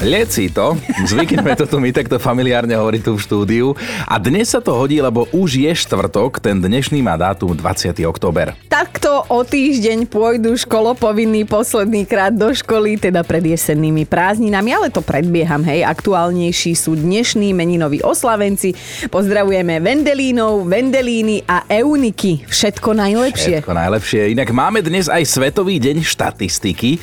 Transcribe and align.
Leci 0.00 0.48
to, 0.48 0.80
zvykneme 1.04 1.52
to 1.60 1.68
tu 1.68 1.76
my 1.76 1.92
takto 1.92 2.16
familiárne 2.16 2.72
hovoriť 2.72 3.02
tu 3.04 3.12
v 3.14 3.20
štúdiu. 3.20 3.66
A 4.08 4.16
dnes 4.16 4.48
sa 4.48 4.64
to 4.64 4.72
hodí, 4.72 4.96
lebo 4.96 5.28
už 5.28 5.60
je 5.60 5.68
štvrtok, 5.76 6.40
ten 6.40 6.56
dnešný 6.56 7.04
má 7.04 7.20
dátum 7.20 7.52
20. 7.52 8.00
október. 8.08 8.56
Takto 8.72 9.28
o 9.28 9.44
týždeň 9.44 10.08
pôjdu 10.08 10.56
školopovinní 10.56 11.44
posledný 11.44 12.08
krát 12.08 12.32
do 12.32 12.48
školy, 12.48 12.96
teda 12.96 13.20
pred 13.20 13.44
jesennými 13.44 14.08
prázdninami, 14.08 14.72
ale 14.72 14.88
to 14.88 15.04
predbieham, 15.04 15.60
hej. 15.68 15.84
Aktuálnejší 15.84 16.72
sú 16.72 16.96
dnešní 16.96 17.52
meninoví 17.52 18.00
oslavenci. 18.00 18.72
Pozdravujeme 19.12 19.84
Vendelínov, 19.84 20.64
Vendelíny 20.64 21.44
a 21.44 21.68
Euniky. 21.68 22.48
Všetko 22.48 22.96
najlepšie. 22.96 23.60
Všetko 23.60 23.76
najlepšie. 23.76 24.32
Inak 24.32 24.48
máme 24.48 24.80
dnes 24.80 25.12
aj 25.12 25.28
Svetový 25.28 25.76
deň 25.76 26.08
štatistiky. 26.08 26.96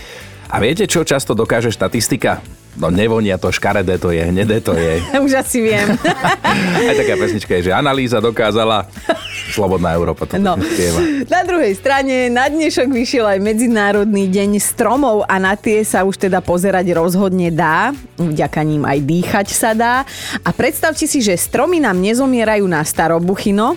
A 0.49 0.57
viete, 0.57 0.89
čo 0.89 1.05
často 1.05 1.37
dokáže 1.37 1.69
štatistika? 1.69 2.56
No 2.77 2.87
nevonia 2.87 3.35
to, 3.35 3.49
škaredé 3.49 3.97
to 3.97 4.09
je, 4.09 4.21
hnedé 4.21 4.61
to 4.61 4.71
je. 4.71 5.01
Už 5.25 5.33
asi 5.35 5.65
viem. 5.65 5.97
Aj 6.77 6.93
taká 6.93 7.17
pesnička 7.17 7.57
je, 7.57 7.69
že 7.69 7.73
analýza 7.73 8.21
dokázala, 8.21 8.85
Slobodná 9.47 9.95
Európa 9.95 10.27
to 10.27 10.37
No. 10.37 10.53
spieva. 10.53 10.99
Na 11.25 11.41
druhej 11.41 11.73
strane 11.73 12.27
na 12.27 12.45
dnešok 12.45 12.87
vyšiel 12.87 13.25
aj 13.25 13.39
Medzinárodný 13.39 14.27
deň 14.27 14.59
stromov 14.59 15.25
a 15.25 15.39
na 15.39 15.57
tie 15.57 15.81
sa 15.81 16.03
už 16.03 16.19
teda 16.19 16.37
pozerať 16.39 16.93
rozhodne 16.93 17.49
dá. 17.49 17.89
Vďaka 18.15 18.61
ním 18.61 18.83
aj 18.83 18.99
dýchať 19.01 19.47
sa 19.49 19.71
dá. 19.73 20.05
A 20.41 20.49
predstavte 20.51 21.05
si, 21.05 21.19
že 21.19 21.33
stromy 21.33 21.79
nám 21.79 21.97
nezomierajú 21.97 22.65
na 22.65 22.83
starobuchino, 22.83 23.73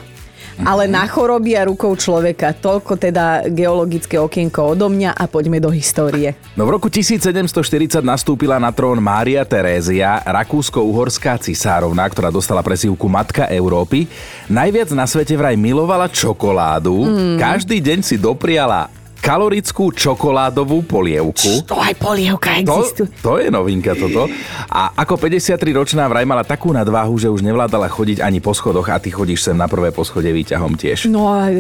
ale 0.63 0.91
na 0.91 1.07
choroby 1.07 1.57
a 1.57 1.67
rukou 1.67 1.95
človeka. 1.97 2.53
Toľko 2.57 2.99
teda 2.99 3.49
geologické 3.51 4.19
okienko 4.21 4.77
odo 4.77 4.91
mňa 4.91 5.17
a 5.17 5.25
poďme 5.31 5.59
do 5.63 5.71
histórie. 5.73 6.37
No 6.55 6.67
v 6.69 6.77
roku 6.77 6.89
1740 6.93 8.03
nastúpila 8.05 8.61
na 8.61 8.71
trón 8.75 9.01
Mária 9.01 9.43
Terézia, 9.47 10.21
rakúsko-uhorská 10.27 11.41
cisárovna, 11.41 12.05
ktorá 12.07 12.29
dostala 12.29 12.61
presívku 12.61 13.09
Matka 13.09 13.49
Európy. 13.49 14.07
Najviac 14.51 14.91
na 14.93 15.07
svete 15.09 15.35
vraj 15.35 15.57
milovala 15.57 16.11
čokoládu. 16.11 17.07
Mm. 17.07 17.37
Každý 17.41 17.81
deň 17.81 17.99
si 18.05 18.17
dopriala 18.21 19.00
kalorickú 19.21 19.93
čokoládovú 19.93 20.81
polievku. 20.89 21.63
To 21.69 21.77
aj 21.77 21.95
polievka 22.01 22.57
To, 22.65 22.89
to 23.21 23.33
je 23.37 23.53
novinka 23.53 23.93
toto. 23.93 24.27
A 24.73 24.97
ako 24.97 25.21
53-ročná 25.21 26.09
vraj 26.09 26.25
mala 26.25 26.41
takú 26.41 26.73
nadváhu, 26.73 27.21
že 27.21 27.29
už 27.29 27.45
nevládala 27.45 27.93
chodiť 27.93 28.25
ani 28.25 28.41
po 28.41 28.57
schodoch 28.57 28.89
a 28.89 28.97
ty 28.97 29.13
chodíš 29.13 29.53
sem 29.53 29.57
na 29.57 29.69
prvé 29.69 29.93
poschodie 29.93 30.33
výťahom 30.33 30.73
tiež. 30.73 31.13
No 31.13 31.29
a, 31.29 31.53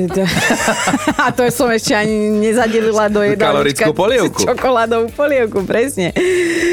a 1.25 1.27
to 1.37 1.45
som 1.53 1.69
ešte 1.69 1.93
ani 1.93 2.41
nezadelila 2.41 3.13
do 3.13 3.21
jedálnička. 3.31 3.53
Kalorickú 3.53 3.91
polievku. 3.93 4.41
Čokoládovú 4.49 5.07
polievku, 5.13 5.59
presne. 5.69 6.17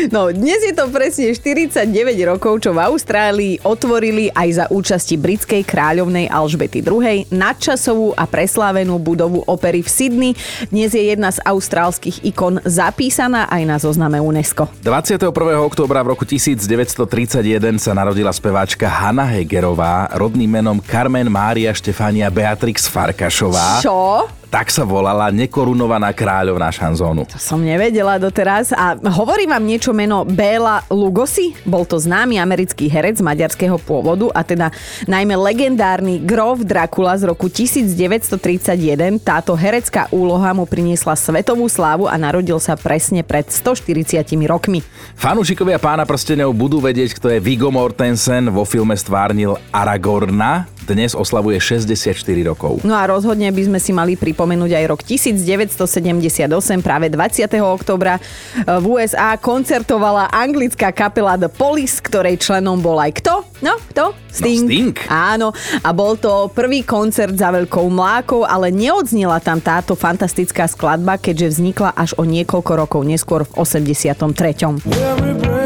No, 0.08 0.32
dnes 0.32 0.64
je 0.64 0.72
to 0.72 0.88
presne 0.88 1.36
49 1.36 1.84
rokov, 2.24 2.64
čo 2.64 2.72
v 2.72 2.80
Austrálii 2.88 3.54
otvorili 3.68 4.32
aj 4.32 4.50
za 4.56 4.66
účasti 4.72 5.20
britskej 5.20 5.68
kráľovnej 5.68 6.32
Alžbety 6.32 6.80
II 6.80 7.28
nadčasovú 7.28 8.16
a 8.16 8.24
preslávenú 8.24 8.96
budovu 8.96 9.44
opery 9.44 9.84
v 9.84 9.90
Sydney. 9.92 10.32
Dnes 10.78 10.94
je 10.94 11.10
jedna 11.10 11.34
z 11.34 11.42
austrálskych 11.42 12.22
ikon 12.22 12.62
zapísaná 12.62 13.50
aj 13.50 13.66
na 13.66 13.82
zozname 13.82 14.22
UNESCO. 14.22 14.70
21. 14.86 15.34
októbra 15.66 16.06
v 16.06 16.14
roku 16.14 16.22
1931 16.22 17.82
sa 17.82 17.98
narodila 17.98 18.30
speváčka 18.30 18.86
Hanna 18.86 19.26
Hegerová, 19.26 20.06
rodným 20.14 20.62
menom 20.62 20.78
Carmen 20.78 21.34
Mária 21.34 21.74
Štefania 21.74 22.30
Beatrix 22.30 22.86
Farkašová. 22.86 23.82
Čo? 23.82 24.30
Tak 24.48 24.72
sa 24.72 24.88
volala 24.88 25.28
nekorunovaná 25.28 26.16
kráľovná 26.16 26.72
šanzónu. 26.72 27.28
To 27.28 27.36
som 27.36 27.60
nevedela 27.60 28.16
doteraz. 28.16 28.72
A 28.72 28.96
hovorí 29.12 29.44
vám 29.44 29.60
niečo 29.60 29.92
meno 29.92 30.24
Béla 30.24 30.88
Lugosi? 30.88 31.52
Bol 31.68 31.84
to 31.84 32.00
známy 32.00 32.40
americký 32.40 32.88
herec 32.88 33.20
maďarského 33.20 33.76
pôvodu 33.76 34.32
a 34.32 34.48
teda 34.48 34.72
najmä 35.04 35.36
legendárny 35.36 36.24
Grof 36.24 36.64
Dracula 36.64 37.20
z 37.20 37.28
roku 37.28 37.52
1931. 37.52 39.20
Táto 39.20 39.52
herecká 39.52 40.08
úloha 40.16 40.56
mu 40.56 40.64
priniesla 40.64 41.20
svetovú 41.20 41.68
slávu 41.68 42.08
a 42.08 42.16
narodil 42.16 42.56
sa 42.64 42.80
presne 42.80 43.28
pred 43.28 43.52
140 43.52 44.24
rokmi. 44.48 44.80
Fanúšikovia 45.20 45.76
pána 45.76 46.08
prstenov 46.08 46.56
budú 46.56 46.80
vedieť, 46.80 47.20
kto 47.20 47.36
je 47.36 47.44
Viggo 47.44 47.68
Mortensen. 47.68 48.48
Vo 48.48 48.64
filme 48.64 48.96
stvárnil 48.96 49.60
Aragorna. 49.76 50.77
Dnes 50.88 51.12
oslavuje 51.12 51.60
64 51.60 52.16
rokov. 52.48 52.80
No 52.88 52.96
a 52.96 53.04
rozhodne 53.04 53.52
by 53.52 53.60
sme 53.68 53.80
si 53.84 53.92
mali 53.92 54.16
pripomenúť 54.16 54.72
aj 54.72 54.86
rok 54.88 55.04
1978, 55.04 56.48
práve 56.80 57.12
20. 57.12 57.44
oktobra 57.60 58.24
v 58.64 58.86
USA 58.88 59.36
koncertovala 59.36 60.32
anglická 60.32 60.96
kapela 60.96 61.36
The 61.36 61.52
Police, 61.52 62.00
ktorej 62.00 62.40
členom 62.40 62.80
bol 62.80 63.04
aj 63.04 63.20
kto? 63.20 63.44
No, 63.60 63.76
kto? 63.92 64.16
Sting. 64.32 64.64
No, 64.64 64.72
Sting. 64.72 64.96
Áno, 65.12 65.48
a 65.84 65.90
bol 65.92 66.16
to 66.16 66.48
prvý 66.56 66.88
koncert 66.88 67.36
za 67.36 67.52
veľkou 67.52 67.84
mlákou, 67.92 68.48
ale 68.48 68.72
neodznila 68.72 69.44
tam 69.44 69.60
táto 69.60 69.92
fantastická 69.92 70.72
skladba, 70.72 71.20
keďže 71.20 71.60
vznikla 71.60 72.00
až 72.00 72.16
o 72.16 72.24
niekoľko 72.24 72.72
rokov 72.88 73.04
neskôr 73.04 73.44
v 73.44 73.52
83. 73.60 75.57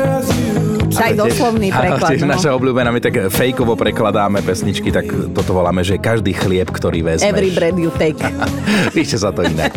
Aj 1.02 1.14
doslovný 1.18 1.68
Áno, 1.74 1.82
preklad. 1.82 2.10
tiež 2.14 2.22
no. 2.24 2.34
naša 2.38 2.50
obľúbená, 2.54 2.90
my 2.94 3.02
tak 3.02 3.16
fejkovo 3.34 3.74
prekladáme 3.74 4.46
pesničky, 4.46 4.94
tak 4.94 5.10
toto 5.34 5.52
voláme, 5.58 5.82
že 5.82 5.98
každý 5.98 6.38
chlieb, 6.38 6.70
ktorý 6.70 7.02
vezmeš. 7.02 7.26
Every 7.26 7.50
breath 7.52 7.80
you 7.82 7.90
take. 7.98 8.22
Píšte 8.96 9.18
sa 9.18 9.34
to 9.34 9.42
inak. 9.46 9.74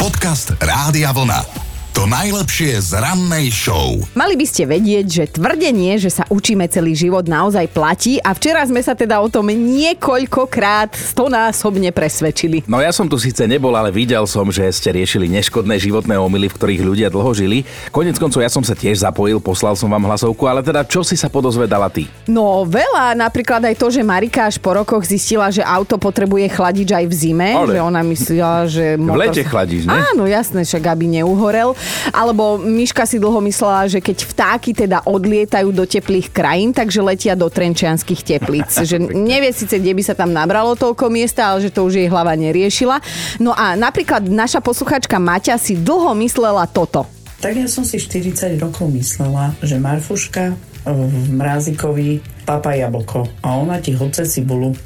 Podcast 0.00 0.56
Rádia 0.58 1.12
Vlna. 1.12 1.63
To 1.94 2.10
najlepšie 2.10 2.82
z 2.82 2.98
rannej 2.98 3.54
show. 3.54 4.02
Mali 4.18 4.34
by 4.34 4.42
ste 4.42 4.66
vedieť, 4.66 5.06
že 5.06 5.24
tvrdenie, 5.38 5.94
že 5.94 6.10
sa 6.10 6.26
učíme 6.26 6.66
celý 6.66 6.90
život 6.90 7.22
naozaj 7.22 7.70
platí 7.70 8.18
a 8.18 8.34
včera 8.34 8.66
sme 8.66 8.82
sa 8.82 8.98
teda 8.98 9.22
o 9.22 9.30
tom 9.30 9.46
niekoľkokrát 9.46 10.90
stonásobne 10.90 11.94
presvedčili. 11.94 12.66
No 12.66 12.82
ja 12.82 12.90
som 12.90 13.06
tu 13.06 13.14
síce 13.14 13.46
nebol, 13.46 13.70
ale 13.78 13.94
videl 13.94 14.26
som, 14.26 14.50
že 14.50 14.66
ste 14.74 14.90
riešili 14.90 15.30
neškodné 15.38 15.78
životné 15.78 16.18
omily, 16.18 16.50
v 16.50 16.56
ktorých 16.58 16.82
ľudia 16.82 17.08
dlho 17.14 17.30
žili. 17.30 17.62
Konec 17.94 18.18
koncov 18.18 18.42
ja 18.42 18.50
som 18.50 18.66
sa 18.66 18.74
tiež 18.74 18.98
zapojil, 18.98 19.38
poslal 19.38 19.78
som 19.78 19.86
vám 19.86 20.02
hlasovku, 20.10 20.50
ale 20.50 20.66
teda 20.66 20.82
čo 20.82 21.06
si 21.06 21.14
sa 21.14 21.30
podozvedala 21.30 21.86
ty? 21.94 22.10
No 22.26 22.66
veľa, 22.66 23.14
napríklad 23.14 23.62
aj 23.70 23.78
to, 23.78 23.94
že 23.94 24.02
Marika 24.02 24.50
až 24.50 24.58
po 24.58 24.74
rokoch 24.74 25.06
zistila, 25.06 25.46
že 25.54 25.62
auto 25.62 25.94
potrebuje 25.94 26.58
chladič 26.58 26.90
aj 26.90 27.06
v 27.06 27.14
zime, 27.14 27.54
Ale. 27.54 27.78
že 27.78 27.78
ona 27.78 28.02
myslela, 28.02 28.66
že... 28.66 28.98
V 28.98 29.14
lete 29.14 29.46
chladíš, 29.46 29.86
ne? 29.86 29.94
Áno, 30.10 30.26
jasné, 30.26 30.66
však 30.66 30.90
aby 30.90 31.22
neuhorel. 31.22 31.78
Alebo 32.10 32.60
Miška 32.60 33.08
si 33.08 33.22
dlho 33.22 33.40
myslela, 33.44 33.88
že 33.88 34.00
keď 34.00 34.18
vtáky 34.28 34.70
teda 34.74 35.04
odlietajú 35.06 35.70
do 35.70 35.84
teplých 35.84 36.30
krajín, 36.34 36.74
takže 36.74 37.00
letia 37.00 37.34
do 37.34 37.48
trenčianských 37.48 38.20
teplíc. 38.24 38.70
že 38.90 39.00
nevie 39.00 39.50
síce, 39.54 39.78
kde 39.80 39.92
by 39.94 40.02
sa 40.02 40.14
tam 40.18 40.30
nabralo 40.34 40.74
toľko 40.74 41.08
miesta, 41.08 41.52
ale 41.54 41.64
že 41.64 41.74
to 41.74 41.86
už 41.86 42.00
jej 42.00 42.08
hlava 42.10 42.34
neriešila. 42.34 43.00
No 43.40 43.54
a 43.54 43.78
napríklad 43.78 44.26
naša 44.26 44.60
posluchačka 44.60 45.16
Maťa 45.16 45.56
si 45.56 45.78
dlho 45.78 46.12
myslela 46.18 46.66
toto. 46.68 47.06
Tak 47.44 47.60
ja 47.60 47.68
som 47.68 47.84
si 47.84 48.00
40 48.00 48.56
rokov 48.56 48.88
myslela, 48.88 49.52
že 49.60 49.76
Marfuška 49.76 50.56
v 50.84 51.00
mrázikovi 51.32 52.08
papa 52.44 52.76
jablko 52.76 53.24
a 53.40 53.56
ona 53.56 53.80
ti 53.80 53.92
hoce 53.92 54.22
cibulu. 54.22 54.76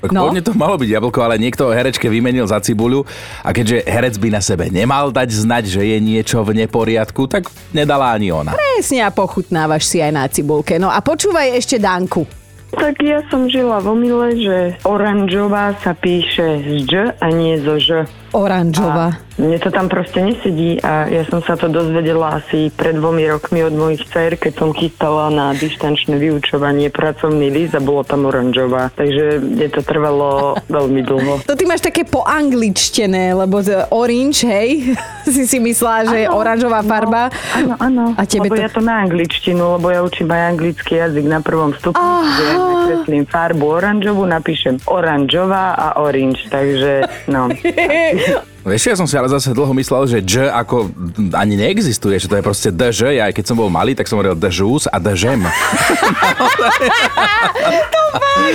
Tak 0.00 0.10
No. 0.10 0.26
pôvodne 0.26 0.40
to 0.40 0.54
malo 0.54 0.74
byť 0.74 0.90
jablko, 0.90 1.18
ale 1.20 1.36
niekto 1.36 1.70
herečke 1.70 2.06
vymenil 2.06 2.46
za 2.46 2.58
cibuľu 2.58 3.06
a 3.40 3.50
keďže 3.50 3.84
herec 3.84 4.14
by 4.16 4.28
na 4.30 4.40
sebe 4.40 4.66
nemal 4.66 5.10
dať 5.10 5.30
znať, 5.30 5.64
že 5.68 5.82
je 5.84 5.98
niečo 5.98 6.42
v 6.42 6.64
neporiadku, 6.64 7.26
tak 7.26 7.46
nedala 7.70 8.10
ani 8.10 8.30
ona. 8.30 8.50
Presne 8.50 9.02
a 9.02 9.10
pochutnávaš 9.10 9.86
si 9.86 9.98
aj 9.98 10.10
na 10.10 10.24
cibulke. 10.26 10.78
No 10.78 10.88
a 10.88 10.98
počúvaj 10.98 11.54
ešte 11.54 11.76
Danku. 11.76 12.39
Tak 12.70 13.02
ja 13.02 13.26
som 13.26 13.50
žila 13.50 13.82
v 13.82 13.86
omyle, 13.90 14.28
že 14.38 14.58
oranžová 14.86 15.74
sa 15.82 15.92
píše 15.94 16.62
z 16.62 16.86
Ž 16.86 16.92
a 17.18 17.26
nie 17.34 17.58
zo 17.58 17.76
Ž. 17.82 18.06
Oranžová. 18.30 19.18
Mne 19.40 19.58
to 19.58 19.74
tam 19.74 19.90
proste 19.90 20.22
nesedí 20.22 20.78
a 20.84 21.10
ja 21.10 21.26
som 21.26 21.42
sa 21.42 21.58
to 21.58 21.66
dozvedela 21.66 22.38
asi 22.38 22.70
pred 22.70 22.94
dvomi 22.94 23.26
rokmi 23.26 23.64
od 23.66 23.74
mojich 23.74 24.06
dcer, 24.06 24.38
keď 24.38 24.52
som 24.54 24.70
chystala 24.70 25.32
na 25.34 25.50
dištančné 25.56 26.14
vyučovanie 26.14 26.94
pracovný 26.94 27.50
list 27.50 27.74
a 27.74 27.82
bolo 27.82 28.06
tam 28.06 28.30
oranžová. 28.30 28.92
Takže 28.94 29.42
mne 29.42 29.66
to 29.74 29.82
trvalo 29.82 30.54
veľmi 30.76 31.00
dlho. 31.02 31.32
To 31.42 31.58
ty 31.58 31.64
máš 31.66 31.82
také 31.82 32.06
poangličtené, 32.06 33.34
lebo 33.34 33.64
orange, 33.90 34.46
hej, 34.46 34.94
si 35.34 35.48
si 35.48 35.58
myslela, 35.58 36.14
že 36.14 36.16
je 36.22 36.26
Áno, 36.30 36.38
oranžová 36.38 36.86
farba. 36.86 37.34
No, 37.66 37.74
áno, 37.74 37.74
áno. 37.80 38.04
A 38.14 38.22
tebe 38.28 38.46
lebo 38.46 38.60
to... 38.60 38.62
ja 38.62 38.70
to 38.70 38.82
na 38.84 39.02
angličtinu, 39.02 39.80
lebo 39.80 39.90
ja 39.90 40.06
učím 40.06 40.30
aj 40.30 40.42
anglický 40.54 41.02
jazyk 41.02 41.26
na 41.26 41.40
prvom 41.42 41.74
stupni, 41.74 41.98
ja 41.98 42.59
nakreslím 42.60 43.24
farbu 43.26 43.66
oranžovú, 43.66 44.22
napíšem 44.28 44.78
oranžová 44.86 45.74
a 45.74 46.00
orange, 46.00 46.46
takže 46.52 47.08
no. 47.26 47.48
Vieš, 48.60 48.92
ja 48.92 48.96
som 48.96 49.08
si 49.08 49.16
ale 49.16 49.32
zase 49.32 49.56
dlho 49.56 49.72
myslel, 49.72 50.04
že 50.04 50.18
J 50.20 50.52
ako 50.52 50.92
ani 51.32 51.56
neexistuje, 51.56 52.20
že 52.20 52.28
to 52.28 52.36
je 52.36 52.44
proste 52.44 52.68
DŽ. 52.68 53.16
Ja 53.16 53.32
aj 53.32 53.40
keď 53.40 53.44
som 53.48 53.56
bol 53.56 53.72
malý, 53.72 53.96
tak 53.96 54.04
som 54.04 54.20
hovoril 54.20 54.36
DŽUS 54.36 54.92
a 54.92 55.00
DŽem. 55.00 55.48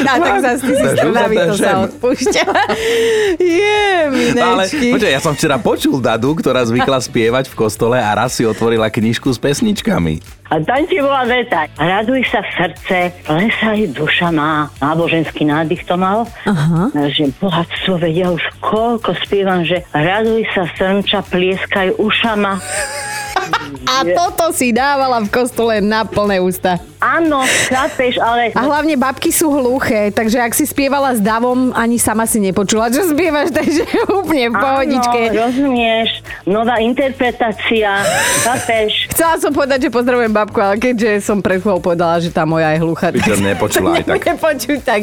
A 0.06 0.20
tak 0.20 0.44
zase 0.44 0.62
ty 0.68 0.74
si 0.76 0.96
to 1.00 1.10
za 1.16 1.26
sa 1.56 1.88
odpúšťa. 1.88 2.44
Je, 3.40 3.88
ale 4.36 4.64
počkaj, 4.68 5.12
ja 5.12 5.22
som 5.24 5.32
včera 5.32 5.56
počul 5.56 6.04
Dadu, 6.04 6.36
ktorá 6.36 6.68
zvykla 6.68 7.00
spievať 7.00 7.48
v 7.52 7.56
kostole 7.56 7.96
a 7.96 8.12
raz 8.12 8.36
si 8.36 8.44
otvorila 8.44 8.92
knižku 8.92 9.32
s 9.32 9.40
pesničkami. 9.40 10.20
A 10.56 10.64
tam 10.64 10.88
ti 10.88 11.04
bola 11.04 11.28
veta. 11.28 11.68
Raduj 11.76 12.32
sa 12.32 12.40
v 12.40 12.50
srdce, 12.56 13.12
lesaj 13.28 13.92
duša 13.92 14.32
má. 14.32 14.72
Náboženský 14.80 15.44
nádych 15.44 15.84
to 15.84 16.00
mal. 16.00 16.24
Aha. 16.48 16.96
Že 16.96 17.36
bohatstvo 17.44 18.00
vedia 18.00 18.32
už 18.32 18.40
koľko 18.64 19.20
spievam, 19.20 19.68
že 19.68 19.84
raduj 19.92 20.48
sa 20.56 20.64
srnča, 20.80 21.28
plieskaj 21.28 22.00
ušama. 22.00 22.64
A 23.84 23.96
toto 24.16 24.56
si 24.56 24.72
dávala 24.72 25.20
v 25.20 25.28
kostole 25.28 25.84
na 25.84 26.08
plné 26.08 26.40
ústa. 26.40 26.80
Áno, 27.06 27.46
chápeš, 27.70 28.18
ale... 28.18 28.50
A 28.58 28.66
hlavne 28.66 28.98
babky 28.98 29.30
sú 29.30 29.54
hluché, 29.54 30.10
takže 30.10 30.42
ak 30.42 30.58
si 30.58 30.66
spievala 30.66 31.14
s 31.14 31.22
davom, 31.22 31.70
ani 31.78 32.02
sama 32.02 32.26
si 32.26 32.42
nepočula, 32.42 32.90
čo 32.90 33.06
spievaš, 33.06 33.54
takže 33.62 33.86
úplne 34.10 34.50
v 34.50 34.56
pohodičke. 34.58 35.20
Áno, 35.30 35.46
rozumieš, 35.46 36.26
nová 36.50 36.82
interpretácia, 36.82 38.02
chápeš? 38.42 39.06
Chcela 39.14 39.38
som 39.38 39.54
povedať, 39.54 39.86
že 39.86 39.90
pozdravujem 39.94 40.34
babku, 40.34 40.58
ale 40.58 40.82
keďže 40.82 41.22
som 41.22 41.46
pred 41.46 41.62
chvíľou 41.62 41.78
povedala, 41.78 42.18
že 42.18 42.34
tá 42.34 42.42
moja 42.42 42.74
je 42.74 42.82
hluchá. 42.82 43.14
To 43.14 43.38
nepočula 43.38 44.02
aj 44.02 44.04
tak. 44.10 44.18
Nepočuť, 44.26 44.80
tak. 44.82 45.02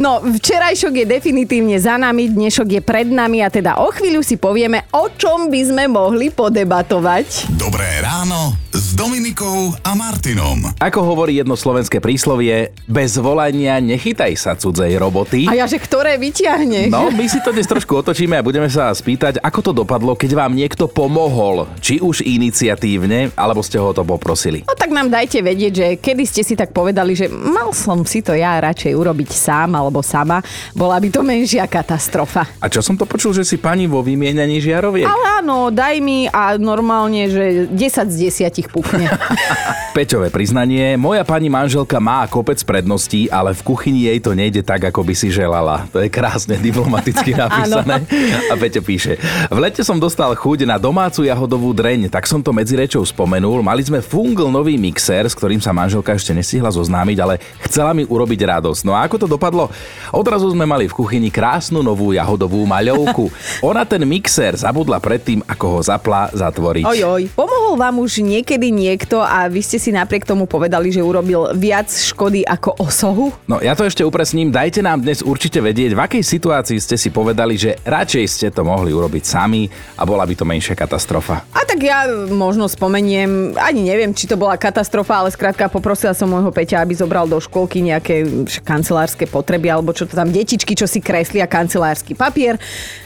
No, 0.00 0.24
včerajšok 0.24 1.04
je 1.04 1.04
definitívne 1.04 1.76
za 1.76 2.00
nami, 2.00 2.32
dnešok 2.32 2.80
je 2.80 2.80
pred 2.80 3.12
nami 3.12 3.44
a 3.44 3.52
teda 3.52 3.84
o 3.84 3.92
chvíľu 3.92 4.24
si 4.24 4.40
povieme, 4.40 4.88
o 4.96 5.12
čom 5.12 5.52
by 5.52 5.60
sme 5.60 5.84
mohli 5.92 6.32
podebatovať. 6.32 7.52
Dobré 7.60 8.00
ráno 8.00 8.56
s 8.72 8.96
Dominikou 8.96 9.76
a 9.84 9.92
Martinom. 9.92 10.72
Ako 10.80 11.01
hovorí 11.02 11.38
jedno 11.38 11.58
slovenské 11.58 11.98
príslovie, 11.98 12.74
bez 12.86 13.18
volania 13.18 13.78
nechytaj 13.82 14.32
sa 14.38 14.52
cudzej 14.54 14.94
roboty. 14.98 15.50
A 15.50 15.58
ja, 15.58 15.66
že 15.66 15.78
ktoré 15.78 16.16
vyťahneš? 16.18 16.88
No, 16.90 17.10
my 17.10 17.26
si 17.26 17.42
to 17.42 17.50
dnes 17.50 17.66
trošku 17.66 17.98
otočíme 17.98 18.38
a 18.38 18.42
budeme 18.42 18.70
sa 18.70 18.94
spýtať, 18.94 19.42
ako 19.42 19.60
to 19.60 19.72
dopadlo, 19.84 20.14
keď 20.14 20.38
vám 20.38 20.54
niekto 20.54 20.86
pomohol. 20.86 21.66
Či 21.82 21.98
už 21.98 22.22
iniciatívne, 22.22 23.34
alebo 23.34 23.60
ste 23.60 23.78
ho 23.78 23.90
to 23.90 24.06
poprosili. 24.06 24.64
No 24.66 24.78
tak 24.78 24.94
nám 24.94 25.10
dajte 25.10 25.42
vedieť, 25.42 25.72
že 25.72 25.86
kedy 25.98 26.22
ste 26.24 26.42
si 26.46 26.54
tak 26.54 26.70
povedali, 26.70 27.18
že 27.18 27.26
mal 27.28 27.74
som 27.74 28.06
si 28.06 28.22
to 28.22 28.32
ja 28.32 28.58
radšej 28.62 28.94
urobiť 28.94 29.28
sám 29.34 29.74
alebo 29.74 30.00
sama, 30.00 30.38
bola 30.72 30.96
by 31.02 31.08
to 31.10 31.20
menšia 31.26 31.66
katastrofa. 31.66 32.46
A 32.60 32.66
čo 32.70 32.84
som 32.84 32.94
to 32.94 33.08
počul, 33.08 33.34
že 33.34 33.42
si 33.42 33.58
pani 33.58 33.90
vo 33.90 34.00
vymieňaní 34.04 34.62
žiaroviek? 34.62 35.08
Ale 35.08 35.42
áno, 35.42 35.72
daj 35.72 35.96
mi 35.98 36.30
a 36.30 36.54
normálne, 36.60 37.26
že 37.26 37.66
10 37.66 38.12
z 38.12 38.16
10 38.50 38.72
pukne. 38.72 39.08
Peťové 39.96 40.32
priznanie, 40.32 40.91
moja 40.98 41.22
pani 41.22 41.46
manželka 41.46 42.00
má 42.00 42.26
kopec 42.26 42.58
predností, 42.64 43.30
ale 43.30 43.54
v 43.54 43.62
kuchyni 43.62 44.10
jej 44.10 44.18
to 44.18 44.34
nejde 44.34 44.60
tak, 44.66 44.82
ako 44.90 45.06
by 45.06 45.14
si 45.14 45.30
želala. 45.30 45.86
To 45.94 46.02
je 46.02 46.10
krásne 46.10 46.58
diplomaticky 46.58 47.36
napísané. 47.42 48.02
A 48.50 48.54
Peťo 48.58 48.82
píše, 48.82 49.20
v 49.46 49.58
lete 49.62 49.86
som 49.86 50.00
dostal 50.00 50.34
chuť 50.34 50.66
na 50.66 50.80
domácu 50.80 51.22
jahodovú 51.22 51.70
dreň, 51.70 52.10
tak 52.10 52.26
som 52.26 52.42
to 52.42 52.50
medzi 52.50 52.74
rečou 52.74 53.06
spomenul. 53.06 53.62
Mali 53.62 53.86
sme 53.86 54.02
fungl 54.02 54.50
nový 54.50 54.74
mixer, 54.74 55.22
s 55.28 55.38
ktorým 55.38 55.62
sa 55.62 55.70
manželka 55.70 56.16
ešte 56.18 56.34
nestihla 56.34 56.74
zoznámiť, 56.74 57.18
ale 57.22 57.38
chcela 57.70 57.94
mi 57.94 58.02
urobiť 58.02 58.40
radosť. 58.42 58.82
No 58.82 58.98
a 58.98 59.06
ako 59.06 59.22
to 59.22 59.26
dopadlo? 59.30 59.70
Odrazu 60.10 60.50
sme 60.50 60.66
mali 60.66 60.90
v 60.90 60.96
kuchyni 60.98 61.30
krásnu 61.30 61.86
novú 61.86 62.10
jahodovú 62.10 62.66
maľovku. 62.66 63.30
Ona 63.70 63.86
ten 63.86 64.02
mixer 64.02 64.58
zabudla 64.58 64.98
predtým, 64.98 65.46
ako 65.46 65.78
ho 65.78 65.80
zapla 65.86 66.26
zatvoriť. 66.34 66.84
Oj, 66.90 67.00
oj. 67.06 67.22
Pomohol 67.38 67.61
vám 67.74 68.00
už 68.00 68.24
niekedy 68.24 68.70
niekto 68.70 69.20
a 69.20 69.48
vy 69.48 69.60
ste 69.64 69.80
si 69.80 69.90
napriek 69.90 70.24
tomu 70.28 70.44
povedali, 70.46 70.92
že 70.92 71.04
urobil 71.04 71.52
viac 71.56 71.88
škody 71.88 72.44
ako 72.44 72.76
osohu? 72.80 73.32
No 73.48 73.60
ja 73.60 73.76
to 73.76 73.86
ešte 73.86 74.04
upresním, 74.06 74.52
dajte 74.52 74.80
nám 74.80 75.02
dnes 75.02 75.20
určite 75.20 75.60
vedieť, 75.60 75.96
v 75.96 76.00
akej 76.00 76.22
situácii 76.22 76.78
ste 76.78 76.96
si 76.96 77.08
povedali, 77.12 77.56
že 77.56 77.78
radšej 77.82 78.24
ste 78.28 78.46
to 78.52 78.62
mohli 78.64 78.94
urobiť 78.94 79.24
sami 79.24 79.66
a 79.98 80.02
bola 80.04 80.24
by 80.28 80.34
to 80.36 80.44
menšia 80.44 80.76
katastrofa. 80.78 81.44
A 81.52 81.62
tak 81.66 81.82
ja 81.82 82.08
možno 82.30 82.68
spomeniem, 82.70 83.56
ani 83.58 83.86
neviem, 83.86 84.12
či 84.14 84.28
to 84.28 84.38
bola 84.38 84.60
katastrofa, 84.60 85.20
ale 85.20 85.34
skrátka 85.34 85.68
poprosila 85.68 86.16
som 86.16 86.30
môjho 86.30 86.52
Peťa, 86.52 86.84
aby 86.84 86.94
zobral 86.94 87.24
do 87.26 87.40
škôlky 87.40 87.82
nejaké 87.82 88.46
kancelárske 88.62 89.24
potreby, 89.26 89.72
alebo 89.72 89.90
čo 89.96 90.04
to 90.06 90.14
tam, 90.14 90.30
detičky, 90.30 90.76
čo 90.76 90.86
si 90.86 91.00
kreslia 91.02 91.48
kancelársky 91.48 92.14
papier. 92.14 92.60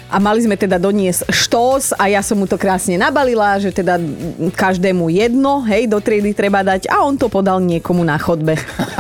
A 0.07 0.23
mali 0.23 0.39
sme 0.39 0.55
teda 0.55 0.79
doniesť 0.79 1.27
štós 1.27 1.91
a 1.99 2.07
ja 2.07 2.23
som 2.23 2.39
mu 2.39 2.47
to 2.47 2.55
krásne 2.55 2.95
nabalila, 2.95 3.59
že 3.59 3.75
teda 3.75 3.99
každému 4.55 5.11
jedno, 5.11 5.67
hej, 5.67 5.91
do 5.91 5.99
triedy 5.99 6.31
treba 6.31 6.63
dať 6.63 6.87
a 6.87 7.03
on 7.03 7.19
to 7.19 7.27
podal 7.27 7.59
niekomu 7.59 8.07
na 8.07 8.15
chodbe. 8.15 8.55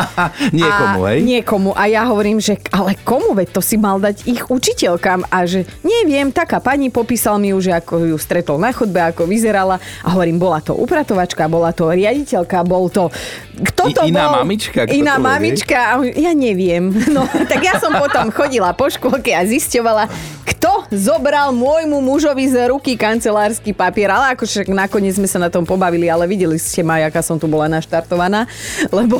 Niekomu, 0.56 1.00
a 1.06 1.08
hej? 1.14 1.18
Niekomu. 1.22 1.70
A 1.72 1.86
ja 1.86 2.02
hovorím, 2.08 2.42
že 2.42 2.58
ale 2.74 2.98
komu, 3.00 3.32
veď 3.38 3.48
to 3.54 3.60
si 3.62 3.78
mal 3.78 4.02
dať 4.02 4.26
ich 4.26 4.42
učiteľkám. 4.50 5.30
A 5.30 5.46
že 5.46 5.64
neviem, 5.86 6.28
taká 6.34 6.58
pani 6.58 6.90
popísal 6.90 7.38
mi 7.38 7.54
už, 7.54 7.70
ako 7.72 8.14
ju 8.14 8.16
stretol 8.18 8.58
na 8.58 8.74
chodbe, 8.74 8.98
ako 8.98 9.24
vyzerala. 9.28 9.78
A 10.02 10.08
hovorím, 10.12 10.42
bola 10.42 10.58
to 10.60 10.74
upratovačka, 10.74 11.46
bola 11.46 11.70
to 11.70 11.88
riaditeľka, 11.88 12.66
bol 12.66 12.90
to... 12.90 13.08
Kto 13.56 13.88
I- 13.88 13.94
to 13.94 14.02
iná 14.04 14.28
bol? 14.28 14.44
mamička, 14.44 14.84
kto 14.84 14.92
Iná 14.92 15.16
to 15.16 15.24
mamička. 15.24 15.78
On, 15.96 16.04
ja 16.04 16.32
neviem. 16.34 16.92
No, 17.16 17.24
tak 17.24 17.64
ja 17.64 17.80
som 17.80 17.96
potom 17.96 18.28
chodila 18.28 18.76
po 18.76 18.92
škôlke 18.92 19.32
a 19.32 19.40
zisťovala, 19.46 20.04
kto 20.44 20.65
zobral 20.94 21.50
môjmu 21.50 21.98
mužovi 21.98 22.46
z 22.46 22.70
ruky 22.70 22.94
kancelársky 22.94 23.74
papier. 23.74 24.12
Ale 24.12 24.36
ako 24.36 24.46
však 24.46 24.70
nakoniec 24.70 25.18
sme 25.18 25.28
sa 25.28 25.42
na 25.42 25.50
tom 25.50 25.66
pobavili, 25.66 26.06
ale 26.06 26.30
videli 26.30 26.56
ste 26.56 26.86
ma, 26.86 27.02
aká 27.02 27.20
som 27.20 27.36
tu 27.36 27.50
bola 27.50 27.66
naštartovaná, 27.66 28.46
lebo 28.94 29.18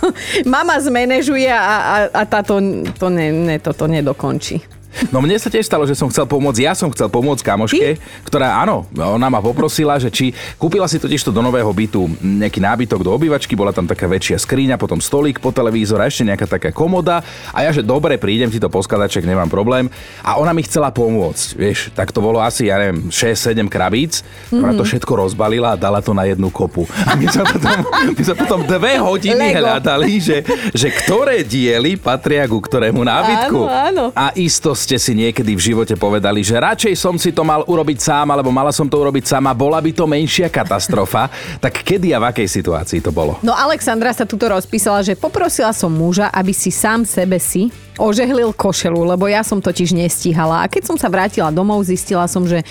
mama 0.48 0.76
zmanéžuje 0.76 1.48
a, 1.48 1.60
a, 1.60 1.96
a 2.12 2.22
táto 2.28 2.60
to, 2.96 3.08
ne, 3.08 3.32
ne, 3.32 3.56
toto 3.62 3.88
nedokončí. 3.88 4.75
No 5.14 5.20
mne 5.20 5.36
sa 5.36 5.52
tiež 5.52 5.66
stalo, 5.66 5.84
že 5.84 5.94
som 5.94 6.08
chcel 6.08 6.24
pomôcť, 6.24 6.60
ja 6.62 6.72
som 6.72 6.88
chcel 6.92 7.08
pomôcť 7.12 7.42
kamoške, 7.44 7.88
ktorá 8.26 8.62
áno, 8.62 8.88
ona 8.96 9.28
ma 9.28 9.40
poprosila, 9.44 10.00
že 10.00 10.08
či 10.08 10.32
kúpila 10.56 10.88
si 10.88 10.96
totiž 10.96 11.20
to 11.22 11.30
do 11.32 11.42
nového 11.44 11.68
bytu 11.70 12.08
nejaký 12.20 12.58
nábytok 12.62 13.00
do 13.04 13.12
obývačky, 13.12 13.52
bola 13.54 13.72
tam 13.72 13.84
taká 13.84 14.08
väčšia 14.08 14.40
skriňa, 14.40 14.80
potom 14.80 15.00
stolík 15.00 15.38
po 15.38 15.52
televízor 15.52 16.00
a 16.00 16.08
ešte 16.08 16.26
nejaká 16.26 16.46
taká 16.48 16.70
komoda 16.72 17.20
a 17.52 17.58
ja, 17.64 17.70
že 17.70 17.84
dobre, 17.84 18.16
prídem 18.16 18.48
ti 18.48 18.56
to 18.56 18.72
poskladať, 18.72 19.20
čak 19.20 19.24
nemám 19.28 19.48
problém. 19.50 19.88
A 20.24 20.40
ona 20.40 20.56
mi 20.56 20.64
chcela 20.64 20.90
pomôcť, 20.90 21.46
vieš, 21.56 21.92
tak 21.92 22.10
to 22.10 22.24
bolo 22.24 22.40
asi, 22.40 22.72
ja 22.72 22.80
neviem, 22.80 23.08
6-7 23.12 23.68
krabíc, 23.68 24.24
ona 24.50 24.72
to 24.72 24.84
všetko 24.84 25.28
rozbalila 25.28 25.74
a 25.74 25.80
dala 25.80 26.00
to 26.00 26.16
na 26.16 26.24
jednu 26.28 26.48
kopu. 26.48 26.88
A 27.04 27.14
my 27.14 27.26
sme 27.28 27.44
potom, 27.44 27.76
my 28.16 28.22
sme 28.22 28.36
potom 28.36 28.60
dve 28.64 28.98
hodiny 28.98 29.52
Lego. 29.52 29.60
hľadali, 29.62 30.12
že, 30.18 30.38
že 30.72 30.88
ktoré 30.90 31.42
diely 31.44 31.98
patria 32.00 32.48
ku 32.48 32.58
ktorému 32.58 33.02
nábytku. 33.04 33.60
Áno, 33.66 34.10
áno. 34.10 34.16
A 34.16 34.32
isto 34.38 34.72
ste 34.86 35.02
si 35.02 35.18
niekedy 35.18 35.58
v 35.58 35.74
živote 35.74 35.98
povedali, 35.98 36.46
že 36.46 36.54
radšej 36.54 36.94
som 36.94 37.18
si 37.18 37.34
to 37.34 37.42
mal 37.42 37.66
urobiť 37.66 37.98
sám, 37.98 38.30
alebo 38.30 38.54
mala 38.54 38.70
som 38.70 38.86
to 38.86 38.94
urobiť 39.02 39.26
sama, 39.26 39.50
bola 39.50 39.82
by 39.82 39.90
to 39.90 40.06
menšia 40.06 40.46
katastrofa. 40.46 41.26
tak 41.64 41.82
kedy 41.82 42.14
a 42.14 42.22
v 42.22 42.30
akej 42.30 42.46
situácii 42.46 43.02
to 43.02 43.10
bolo? 43.10 43.42
No 43.42 43.50
Alexandra 43.50 44.14
sa 44.14 44.22
tuto 44.22 44.46
rozpísala, 44.46 45.02
že 45.02 45.18
poprosila 45.18 45.74
som 45.74 45.90
muža, 45.90 46.30
aby 46.30 46.54
si 46.54 46.70
sám 46.70 47.02
sebe 47.02 47.42
si 47.42 47.85
ožehlil 47.96 48.52
košelu, 48.52 49.16
lebo 49.16 49.28
ja 49.28 49.40
som 49.40 49.60
totiž 49.60 49.96
nestíhala. 49.96 50.64
A 50.64 50.70
keď 50.70 50.92
som 50.92 50.96
sa 50.96 51.08
vrátila 51.08 51.48
domov, 51.52 51.84
zistila 51.84 52.28
som, 52.28 52.44
že 52.44 52.62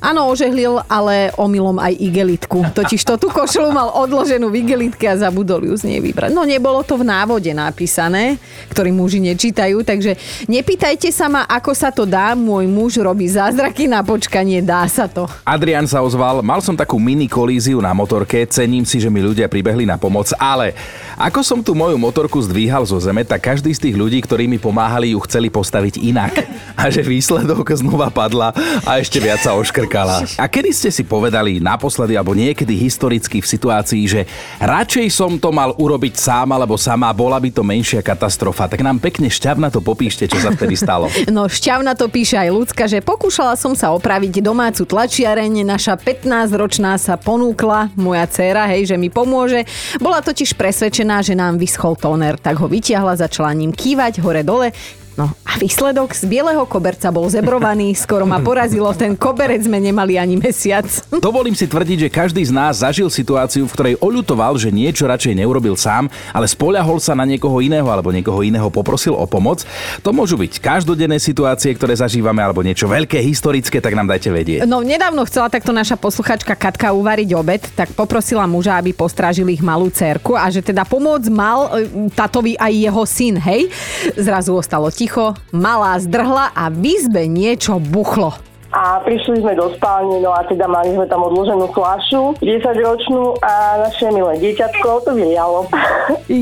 áno, 0.00 0.32
ožehlil, 0.32 0.80
ale 0.88 1.28
omylom 1.36 1.76
aj 1.76 1.92
igelitku. 2.00 2.72
Totiž 2.72 3.04
to 3.04 3.20
tú 3.20 3.28
košelu 3.28 3.68
mal 3.68 3.92
odloženú 3.92 4.48
v 4.48 4.64
igelitke 4.64 5.04
a 5.04 5.20
zabudol 5.20 5.68
ju 5.68 5.76
z 5.76 5.92
nej 5.92 6.00
vybrať. 6.00 6.32
No 6.32 6.48
nebolo 6.48 6.80
to 6.80 6.96
v 6.96 7.04
návode 7.04 7.52
napísané, 7.52 8.40
ktorý 8.72 8.90
muži 8.96 9.20
nečítajú, 9.20 9.84
takže 9.84 10.16
nepýtajte 10.48 11.12
sa 11.12 11.28
ma, 11.28 11.44
ako 11.44 11.70
sa 11.76 11.92
to 11.92 12.08
dá. 12.08 12.32
Môj 12.32 12.64
muž 12.64 12.96
robí 12.96 13.28
zázraky 13.28 13.86
na 13.86 14.00
počkanie, 14.00 14.64
dá 14.64 14.88
sa 14.88 15.04
to. 15.04 15.28
Adrian 15.44 15.84
sa 15.84 16.00
ozval, 16.00 16.40
mal 16.40 16.64
som 16.64 16.72
takú 16.72 16.96
mini 16.96 17.28
kolíziu 17.28 17.84
na 17.84 17.92
motorke, 17.92 18.48
cením 18.48 18.88
si, 18.88 18.96
že 18.96 19.12
mi 19.12 19.20
ľudia 19.20 19.52
pribehli 19.52 19.84
na 19.84 20.00
pomoc, 20.00 20.32
ale 20.40 20.72
ako 21.20 21.44
som 21.44 21.60
tú 21.60 21.76
moju 21.76 22.00
motorku 22.00 22.40
zdvíhal 22.40 22.88
zo 22.88 22.96
zeme, 22.96 23.20
tak 23.28 23.44
každý 23.44 23.76
z 23.76 23.84
tých 23.84 23.96
ľudí, 24.00 24.24
ktorí 24.24 24.48
mi 24.48 24.56
pomáhali, 24.70 25.18
ju 25.18 25.20
chceli 25.26 25.50
postaviť 25.50 25.98
inak. 25.98 26.46
A 26.78 26.86
že 26.88 27.02
výsledok 27.02 27.66
znova 27.74 28.06
padla 28.08 28.54
a 28.86 29.02
ešte 29.02 29.18
viac 29.18 29.42
sa 29.42 29.58
oškrkala. 29.58 30.38
A 30.38 30.46
kedy 30.46 30.70
ste 30.70 30.90
si 30.94 31.02
povedali 31.02 31.58
naposledy 31.58 32.14
alebo 32.14 32.32
niekedy 32.38 32.78
historicky 32.78 33.42
v 33.42 33.50
situácii, 33.50 34.02
že 34.06 34.20
radšej 34.62 35.10
som 35.10 35.34
to 35.42 35.50
mal 35.50 35.74
urobiť 35.74 36.14
sám 36.14 36.54
alebo 36.54 36.78
sama, 36.78 37.10
bola 37.10 37.42
by 37.42 37.50
to 37.50 37.66
menšia 37.66 37.98
katastrofa, 38.00 38.70
tak 38.70 38.86
nám 38.86 39.02
pekne 39.02 39.26
šťavna 39.26 39.74
to 39.74 39.82
popíšte, 39.82 40.30
čo 40.30 40.38
sa 40.38 40.54
vtedy 40.54 40.78
stalo. 40.78 41.10
No 41.30 41.46
šťavna 41.46 41.94
to 41.94 42.10
píše 42.10 42.36
aj 42.36 42.50
ľudská, 42.52 42.84
že 42.90 43.00
pokúšala 43.00 43.54
som 43.54 43.72
sa 43.72 43.94
opraviť 43.94 44.42
domácu 44.42 44.82
tlačiareň, 44.82 45.62
naša 45.62 45.94
15-ročná 45.96 46.98
sa 46.98 47.14
ponúkla, 47.16 47.88
moja 47.94 48.26
dcéra, 48.26 48.66
hej, 48.66 48.92
že 48.92 48.96
mi 48.98 49.08
pomôže. 49.08 49.62
Bola 50.02 50.20
totiž 50.20 50.58
presvedčená, 50.58 51.22
že 51.22 51.38
nám 51.38 51.56
vyschol 51.56 51.94
tóner, 51.96 52.36
tak 52.36 52.60
ho 52.60 52.66
vytiahla, 52.66 53.16
začala 53.16 53.54
ním 53.54 53.70
kývať 53.70 54.20
школы 54.60 54.72
No 55.18 55.30
a 55.50 55.58
výsledok 55.58 56.14
z 56.14 56.30
bieleho 56.30 56.62
koberca 56.70 57.10
bol 57.10 57.26
zebrovaný, 57.26 57.90
skoro 57.98 58.22
ma 58.22 58.38
porazilo, 58.38 58.86
ten 58.94 59.18
koberec 59.18 59.66
sme 59.66 59.82
nemali 59.82 60.14
ani 60.14 60.38
mesiac. 60.38 60.86
Dovolím 61.10 61.58
si 61.58 61.66
tvrdiť, 61.66 62.06
že 62.06 62.08
každý 62.08 62.42
z 62.46 62.54
nás 62.54 62.86
zažil 62.86 63.10
situáciu, 63.10 63.66
v 63.66 63.74
ktorej 63.74 63.94
oľutoval, 63.98 64.54
že 64.54 64.70
niečo 64.70 65.10
radšej 65.10 65.42
neurobil 65.42 65.74
sám, 65.74 66.06
ale 66.30 66.46
spoľahol 66.46 67.02
sa 67.02 67.18
na 67.18 67.26
niekoho 67.26 67.58
iného 67.58 67.82
alebo 67.90 68.14
niekoho 68.14 68.46
iného 68.46 68.70
poprosil 68.70 69.18
o 69.18 69.26
pomoc. 69.26 69.66
To 70.06 70.14
môžu 70.14 70.38
byť 70.38 70.62
každodenné 70.62 71.18
situácie, 71.18 71.74
ktoré 71.74 71.98
zažívame, 71.98 72.38
alebo 72.46 72.62
niečo 72.62 72.86
veľké, 72.86 73.18
historické, 73.18 73.82
tak 73.82 73.98
nám 73.98 74.06
dajte 74.06 74.30
vedieť. 74.30 74.58
No 74.70 74.86
nedávno 74.86 75.26
chcela 75.26 75.50
takto 75.50 75.74
naša 75.74 75.98
posluchačka 75.98 76.54
Katka 76.54 76.94
uvariť 76.94 77.28
obed, 77.34 77.62
tak 77.74 77.90
poprosila 77.98 78.46
muža, 78.46 78.78
aby 78.78 78.94
postrážil 78.94 79.50
ich 79.50 79.64
malú 79.64 79.90
cerku 79.90 80.38
a 80.38 80.46
že 80.46 80.62
teda 80.62 80.86
pomôcť 80.86 81.28
mal 81.32 81.74
e, 81.74 82.06
tatovi 82.14 82.54
aj 82.54 82.72
jeho 82.72 83.02
syn, 83.02 83.34
hej? 83.42 83.66
Zrazu 84.14 84.54
ostalo 84.54 84.86
ticho, 85.00 85.32
malá 85.48 85.96
zdrhla 85.96 86.52
a 86.52 86.68
v 86.68 87.00
izbe 87.00 87.24
niečo 87.24 87.80
buchlo. 87.80 88.36
A 88.70 89.00
prišli 89.00 89.40
sme 89.40 89.56
do 89.56 89.72
spálne, 89.74 90.20
no 90.20 90.30
a 90.30 90.44
teda 90.44 90.68
mali 90.68 90.92
sme 90.92 91.08
tam 91.08 91.24
odloženú 91.24 91.72
flašu, 91.72 92.36
10-ročnú 92.38 93.40
a 93.40 93.80
naše 93.88 94.12
milé 94.12 94.36
dieťatko 94.38 95.08
to 95.08 95.16
vylialo. 95.16 95.66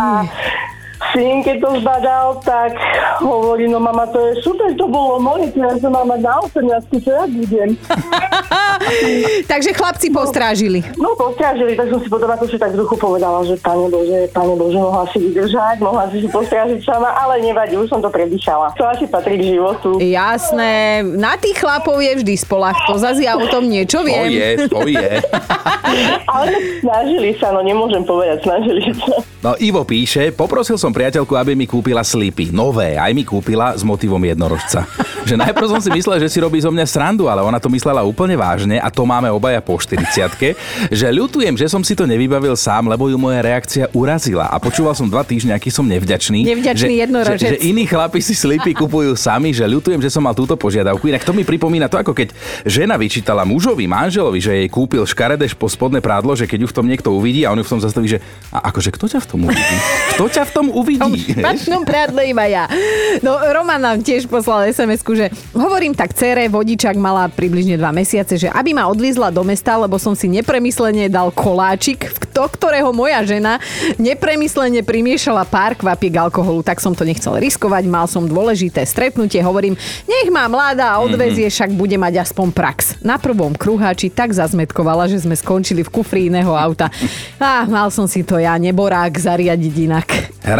A 0.02 0.26
syn, 1.14 1.40
keď 1.40 1.56
to 1.62 1.70
zbadal, 1.80 2.26
tak 2.42 2.74
hovorí, 3.22 3.66
no 3.66 3.78
mama, 3.78 4.06
to 4.10 4.18
je 4.18 4.42
super, 4.42 4.70
to 4.74 4.86
bolo 4.86 5.18
moje, 5.18 5.50
teraz 5.54 5.78
to 5.78 5.88
mám 5.88 6.06
mať 6.06 6.20
na 6.20 6.34
18, 6.42 7.04
čo 7.04 7.10
ja 7.10 7.24
budem. 7.26 7.70
Takže 9.50 9.74
chlapci 9.74 10.08
postrážili. 10.10 10.80
No 10.96 11.14
postrážili, 11.18 11.74
tak 11.74 11.90
som 11.90 11.98
si 11.98 12.08
potom 12.08 12.30
ako 12.30 12.46
si 12.46 12.56
tak 12.56 12.72
v 12.74 12.80
duchu 12.82 12.94
povedala, 12.94 13.42
že 13.42 13.58
pane 13.58 13.90
Bože, 13.90 14.30
pane 14.30 14.54
Bože, 14.54 14.78
mohla 14.78 15.04
si 15.10 15.18
vydržať, 15.18 15.76
mohla 15.82 16.06
si 16.10 16.22
si 16.22 16.28
postrážiť 16.30 16.80
sama, 16.84 17.10
ale 17.10 17.42
nevadí, 17.42 17.74
už 17.74 17.90
som 17.90 18.00
to 18.00 18.10
predýšala. 18.10 18.70
To 18.78 18.86
asi 18.86 19.04
patrí 19.10 19.38
k 19.38 19.56
životu. 19.58 19.98
Jasné, 19.98 21.02
na 21.02 21.34
tých 21.36 21.58
chlapov 21.58 21.98
je 21.98 22.22
vždy 22.22 22.34
spolach, 22.38 22.78
to 22.86 22.96
zase 22.96 23.26
ja 23.26 23.34
o 23.34 23.46
tom 23.50 23.66
niečo 23.66 24.00
To 24.00 24.06
viem. 24.06 24.30
je, 24.30 24.48
to 24.70 24.80
je. 24.86 25.10
Ale 26.32 26.52
snažili 26.80 27.34
sa, 27.40 27.50
no 27.50 27.60
nemôžem 27.64 28.04
povedať, 28.04 28.44
snažili 28.44 28.92
sa. 28.94 29.20
No 29.38 29.54
Ivo 29.58 29.82
píše, 29.82 30.30
poprosil 30.34 30.74
som 30.76 30.87
priateľku, 30.92 31.32
aby 31.36 31.54
mi 31.54 31.66
kúpila 31.66 32.02
slipy. 32.02 32.50
Nové, 32.50 32.98
aj 32.98 33.12
mi 33.14 33.22
kúpila 33.22 33.74
s 33.76 33.82
motivom 33.86 34.20
jednorožca. 34.20 34.84
Že 35.28 35.34
najprv 35.44 35.66
som 35.68 35.80
si 35.84 35.92
myslel, 35.92 36.24
že 36.24 36.32
si 36.32 36.40
robí 36.40 36.56
zo 36.56 36.72
mňa 36.72 36.88
srandu, 36.88 37.28
ale 37.28 37.44
ona 37.44 37.60
to 37.60 37.68
myslela 37.68 38.00
úplne 38.00 38.32
vážne 38.32 38.80
a 38.80 38.88
to 38.88 39.04
máme 39.04 39.28
obaja 39.28 39.60
po 39.60 39.76
40 39.76 40.08
že 40.88 41.06
ľutujem, 41.12 41.52
že 41.52 41.68
som 41.68 41.84
si 41.84 41.92
to 41.92 42.08
nevybavil 42.08 42.56
sám, 42.56 42.88
lebo 42.88 43.12
ju 43.12 43.20
moja 43.20 43.44
reakcia 43.44 43.92
urazila. 43.92 44.48
A 44.48 44.56
počúval 44.56 44.96
som 44.96 45.04
dva 45.04 45.20
týždne, 45.22 45.52
aký 45.52 45.68
som 45.68 45.84
nevďačný. 45.84 46.48
Nevďačný 46.48 46.94
že, 46.96 47.02
jednorožec. 47.04 47.40
Že, 47.44 47.48
že 47.54 47.58
iní 47.68 47.84
chlapi 47.84 48.24
si 48.24 48.32
slipy 48.32 48.72
kupujú 48.72 49.12
sami, 49.18 49.52
že 49.52 49.68
ľutujem, 49.68 50.00
že 50.00 50.08
som 50.08 50.24
mal 50.24 50.32
túto 50.32 50.56
požiadavku. 50.56 51.12
Inak 51.12 51.28
to 51.28 51.36
mi 51.36 51.44
pripomína 51.44 51.92
to, 51.92 52.00
ako 52.00 52.16
keď 52.16 52.32
žena 52.64 52.96
vyčítala 52.96 53.44
mužovi, 53.44 53.84
manželovi, 53.84 54.40
že 54.40 54.52
jej 54.64 54.68
kúpil 54.72 55.04
škaredeš 55.04 55.52
po 55.54 55.68
spodné 55.68 56.00
prádlo, 56.00 56.32
že 56.32 56.48
keď 56.48 56.64
ju 56.64 56.68
v 56.72 56.76
tom 56.76 56.86
niekto 56.88 57.12
uvidí 57.12 57.44
a 57.44 57.52
on 57.52 57.60
ju 57.60 57.66
v 57.68 57.72
tom 57.76 57.82
zastaví, 57.84 58.08
že 58.08 58.18
a 58.48 58.72
akože 58.72 58.90
kto 58.94 59.06
ťa 59.12 59.20
v 59.22 59.28
tom 59.28 59.40
uvidí? 59.44 59.76
Kto 60.16 60.24
ťa 60.30 60.42
v 60.48 60.52
tom 60.54 60.66
uvidí? 60.78 61.34
V 61.34 61.42
špatnom 61.42 61.82
prádle 61.88 62.30
iba 62.30 62.46
ja. 62.46 62.64
No 63.20 63.36
Roman 63.38 63.82
nám 63.82 63.98
tiež 64.00 64.30
poslal 64.30 64.70
sms 64.70 65.02
že 65.08 65.26
hovorím 65.56 65.92
tak 65.96 66.14
cere, 66.14 66.46
vodičak 66.46 66.94
mala 66.94 67.26
približne 67.26 67.74
dva 67.74 67.90
mesiace, 67.90 68.38
že 68.38 68.48
aby 68.48 68.76
ma 68.76 68.86
odviezla 68.86 69.34
do 69.34 69.42
mesta, 69.42 69.74
lebo 69.74 69.98
som 69.98 70.14
si 70.14 70.30
nepremyslene 70.30 71.10
dal 71.10 71.34
koláčik, 71.34 72.06
do 72.30 72.44
ktorého 72.46 72.94
moja 72.94 73.26
žena 73.26 73.58
nepremyslene 73.98 74.86
primiešala 74.86 75.42
pár 75.48 75.74
kvapiek 75.74 76.14
alkoholu. 76.18 76.62
Tak 76.62 76.78
som 76.78 76.94
to 76.94 77.02
nechcel 77.02 77.34
riskovať, 77.34 77.84
mal 77.90 78.06
som 78.06 78.28
dôležité 78.28 78.86
stretnutie, 78.86 79.42
hovorím, 79.42 79.74
nech 80.06 80.28
má 80.30 80.46
mladá 80.46 80.94
a 80.94 81.02
odvezie, 81.02 81.50
však 81.50 81.74
bude 81.74 81.98
mať 81.98 82.22
aspoň 82.28 82.48
prax. 82.54 83.00
Na 83.02 83.18
prvom 83.18 83.56
kruháči 83.56 84.12
tak 84.12 84.30
zazmetkovala, 84.30 85.10
že 85.10 85.22
sme 85.22 85.34
skončili 85.34 85.82
v 85.82 85.90
kufri 85.90 86.30
iného 86.30 86.54
auta. 86.54 86.90
A 87.38 87.64
mal 87.66 87.88
som 87.90 88.06
si 88.06 88.22
to 88.22 88.36
ja, 88.38 88.54
neborák, 88.58 89.14
zariadiť 89.14 89.74
inak. 89.88 90.08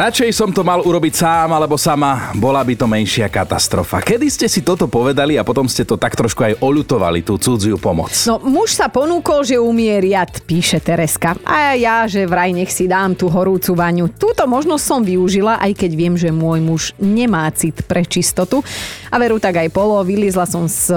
Radšej 0.09 0.33
som 0.33 0.49
to 0.49 0.65
mal 0.65 0.81
urobiť 0.81 1.21
sám 1.21 1.53
alebo 1.53 1.77
sama, 1.77 2.33
bola 2.33 2.65
by 2.65 2.73
to 2.81 2.89
menšia 2.89 3.29
katastrofa. 3.29 4.01
Kedy 4.01 4.33
ste 4.33 4.49
si 4.49 4.65
toto 4.65 4.89
povedali 4.89 5.37
a 5.37 5.45
potom 5.45 5.69
ste 5.69 5.85
to 5.85 6.01
tak 6.01 6.17
trošku 6.17 6.49
aj 6.49 6.65
oľutovali, 6.65 7.21
tú 7.21 7.37
cudziu 7.37 7.77
pomoc? 7.77 8.09
No, 8.25 8.41
muž 8.41 8.73
sa 8.73 8.89
ponúkol, 8.89 9.45
že 9.45 9.61
umie 9.61 10.01
riad, 10.01 10.33
píše 10.49 10.81
Tereska. 10.81 11.37
A 11.45 11.77
ja, 11.77 12.09
že 12.09 12.25
vraj 12.25 12.57
nech 12.57 12.73
si 12.73 12.89
dám 12.89 13.21
tú 13.21 13.29
horúcu 13.29 13.77
vaňu. 13.77 14.09
Túto 14.09 14.49
možnosť 14.49 14.81
som 14.81 15.05
využila, 15.05 15.61
aj 15.61 15.77
keď 15.77 15.91
viem, 15.93 16.17
že 16.17 16.33
môj 16.33 16.65
muž 16.65 16.97
nemá 16.97 17.45
cit 17.53 17.85
pre 17.85 18.01
čistotu. 18.01 18.65
A 19.13 19.21
veru 19.21 19.37
tak 19.37 19.61
aj 19.61 19.69
polo, 19.69 20.01
vyliezla 20.01 20.49
som 20.49 20.65
z 20.65 20.89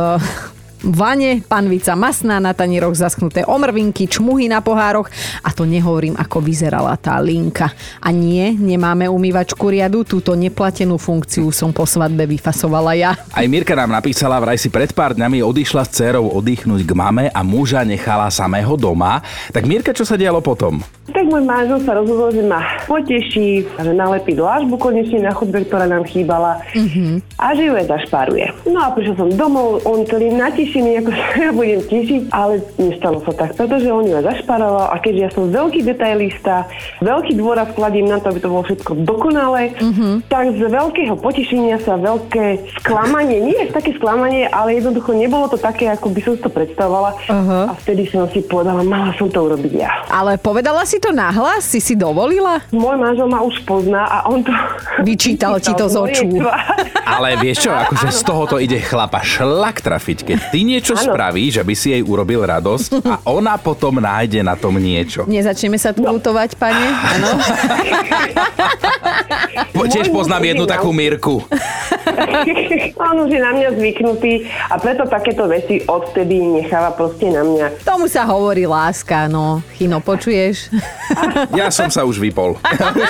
vane, 0.83 1.41
panvica 1.45 1.93
masná, 1.93 2.41
na 2.41 2.53
tanieroch 2.53 2.97
zaschnuté 2.97 3.45
omrvinky, 3.45 4.09
čmuhy 4.09 4.49
na 4.49 4.61
pohároch 4.61 5.09
a 5.45 5.49
to 5.53 5.65
nehovorím, 5.65 6.17
ako 6.17 6.41
vyzerala 6.41 6.97
tá 6.97 7.17
linka. 7.21 7.69
A 8.01 8.09
nie, 8.09 8.53
nemáme 8.53 9.05
umývačku 9.09 9.69
riadu, 9.69 10.03
túto 10.03 10.33
neplatenú 10.33 10.97
funkciu 10.97 11.53
som 11.53 11.69
po 11.69 11.85
svadbe 11.85 12.25
vyfasovala 12.25 12.91
ja. 12.97 13.11
Aj 13.33 13.45
Mirka 13.45 13.77
nám 13.77 13.93
napísala, 13.93 14.41
vraj 14.41 14.57
si 14.57 14.73
pred 14.73 14.91
pár 14.91 15.13
dňami 15.13 15.45
odišla 15.45 15.85
s 15.85 15.93
dcerou 15.93 16.29
oddychnúť 16.33 16.81
k 16.83 16.91
mame 16.97 17.25
a 17.29 17.41
muža 17.45 17.85
nechala 17.85 18.29
samého 18.33 18.73
doma. 18.75 19.21
Tak 19.53 19.63
Mirka, 19.65 19.91
čo 19.93 20.05
sa 20.05 20.17
dialo 20.17 20.41
potom? 20.41 20.81
Tak 21.11 21.27
môj 21.27 21.43
manžel 21.43 21.79
sa 21.83 21.91
rozhodol, 21.99 22.31
že 22.31 22.39
ma 22.39 22.63
poteší, 22.87 23.67
že 23.67 23.91
nalepí 23.91 24.31
dlážbu 24.31 24.79
konečne 24.79 25.27
na 25.27 25.35
chodbe, 25.35 25.67
ktorá 25.67 25.83
nám 25.83 26.07
chýbala 26.07 26.63
a 27.35 27.45
že 27.51 27.67
ju 27.67 27.73
aj 27.75 27.91
zašpáruje. 27.91 28.47
No 28.63 28.79
a 28.79 28.95
prišiel 28.95 29.19
som 29.19 29.29
domov, 29.35 29.83
on 29.83 30.07
celý 30.07 30.31
natešený, 30.31 31.03
ako 31.03 31.11
sa 31.11 31.25
ja 31.35 31.51
budem 31.51 31.81
tešiť, 31.83 32.21
ale 32.31 32.63
nestalo 32.79 33.19
sa 33.27 33.35
tak, 33.35 33.59
pretože 33.59 33.91
on 33.91 34.07
ju 34.07 34.15
aj 34.23 34.23
zašparoval 34.23 34.87
a 34.87 34.95
keďže 35.03 35.21
ja 35.21 35.29
som 35.35 35.43
veľký 35.51 35.79
detailista, 35.83 36.55
veľký 37.03 37.35
dôraz 37.35 37.67
kladím 37.75 38.07
na 38.07 38.23
to, 38.23 38.31
aby 38.31 38.39
to 38.39 38.47
bolo 38.47 38.63
všetko 38.63 38.91
dokonalé, 39.03 39.75
tak 40.31 40.55
z 40.55 40.61
veľkého 40.63 41.19
potešenia 41.19 41.75
sa 41.83 41.99
veľké 41.99 42.71
sklamanie, 42.79 43.43
nie 43.43 43.57
je 43.67 43.75
také 43.75 43.91
sklamanie, 43.99 44.47
ale 44.47 44.79
jednoducho 44.79 45.11
nebolo 45.11 45.51
to 45.51 45.59
také, 45.59 45.91
ako 45.91 46.07
by 46.13 46.21
som 46.23 46.39
to 46.39 46.47
predstavovala. 46.47 47.11
A 47.67 47.73
vtedy 47.83 48.07
som 48.07 48.29
si 48.31 48.45
povedala, 48.45 48.85
mala 48.85 49.11
som 49.19 49.27
to 49.27 49.43
urobiť 49.43 49.73
ja. 49.75 49.91
Ale 50.07 50.39
povedala 50.39 50.85
si 50.85 51.00
to 51.01 51.09
nahlas? 51.09 51.65
Si 51.65 51.81
si 51.81 51.97
dovolila? 51.97 52.61
Môj 52.69 52.95
manžel 53.01 53.25
ma 53.25 53.41
už 53.41 53.65
pozná 53.65 54.05
a 54.05 54.29
on 54.29 54.45
to... 54.45 54.53
Vyčítal 55.01 55.57
ti 55.57 55.73
to 55.73 55.89
z 55.89 55.95
očú. 55.97 56.27
Ale 57.01 57.35
vieš 57.41 57.65
čo, 57.65 57.71
akože 57.73 58.07
z 58.13 58.21
tohoto 58.21 58.55
ide 58.61 58.77
chlapa 58.77 59.25
šlak 59.25 59.81
trafiť, 59.81 60.19
keď 60.23 60.37
ty 60.53 60.61
niečo 60.61 60.93
Áno. 60.93 61.11
spravíš, 61.11 61.59
aby 61.59 61.73
si 61.73 61.91
jej 61.97 62.05
urobil 62.05 62.45
radosť 62.45 63.01
a 63.03 63.15
ona 63.27 63.57
potom 63.57 63.97
nájde 63.97 64.45
na 64.45 64.53
tom 64.53 64.77
niečo. 64.77 65.25
Nezačneme 65.25 65.81
sa 65.81 65.91
tu 65.91 66.05
lutovať, 66.05 66.55
pane? 66.55 66.85
Áno. 66.85 67.29
Tiež 69.91 70.07
poznám 70.07 70.55
jednu 70.55 70.63
je 70.63 70.71
takú 70.71 70.95
Mirku. 70.95 71.43
On 72.97 73.15
už 73.27 73.29
je 73.31 73.41
na 73.41 73.51
mňa 73.53 73.69
zvyknutý 73.77 74.47
a 74.69 74.75
preto 74.79 75.05
takéto 75.09 75.45
veci 75.49 75.83
odtedy 75.85 76.61
necháva 76.61 76.93
proste 76.93 77.29
na 77.29 77.43
mňa. 77.43 77.83
Tomu 77.85 78.07
sa 78.07 78.23
hovorí 78.27 78.65
láska, 78.65 79.27
no. 79.27 79.59
Chino, 79.75 79.99
počuješ? 79.99 80.71
Ja 81.57 81.67
som 81.73 81.91
sa 81.91 82.07
už 82.07 82.21
vypol. 82.21 82.55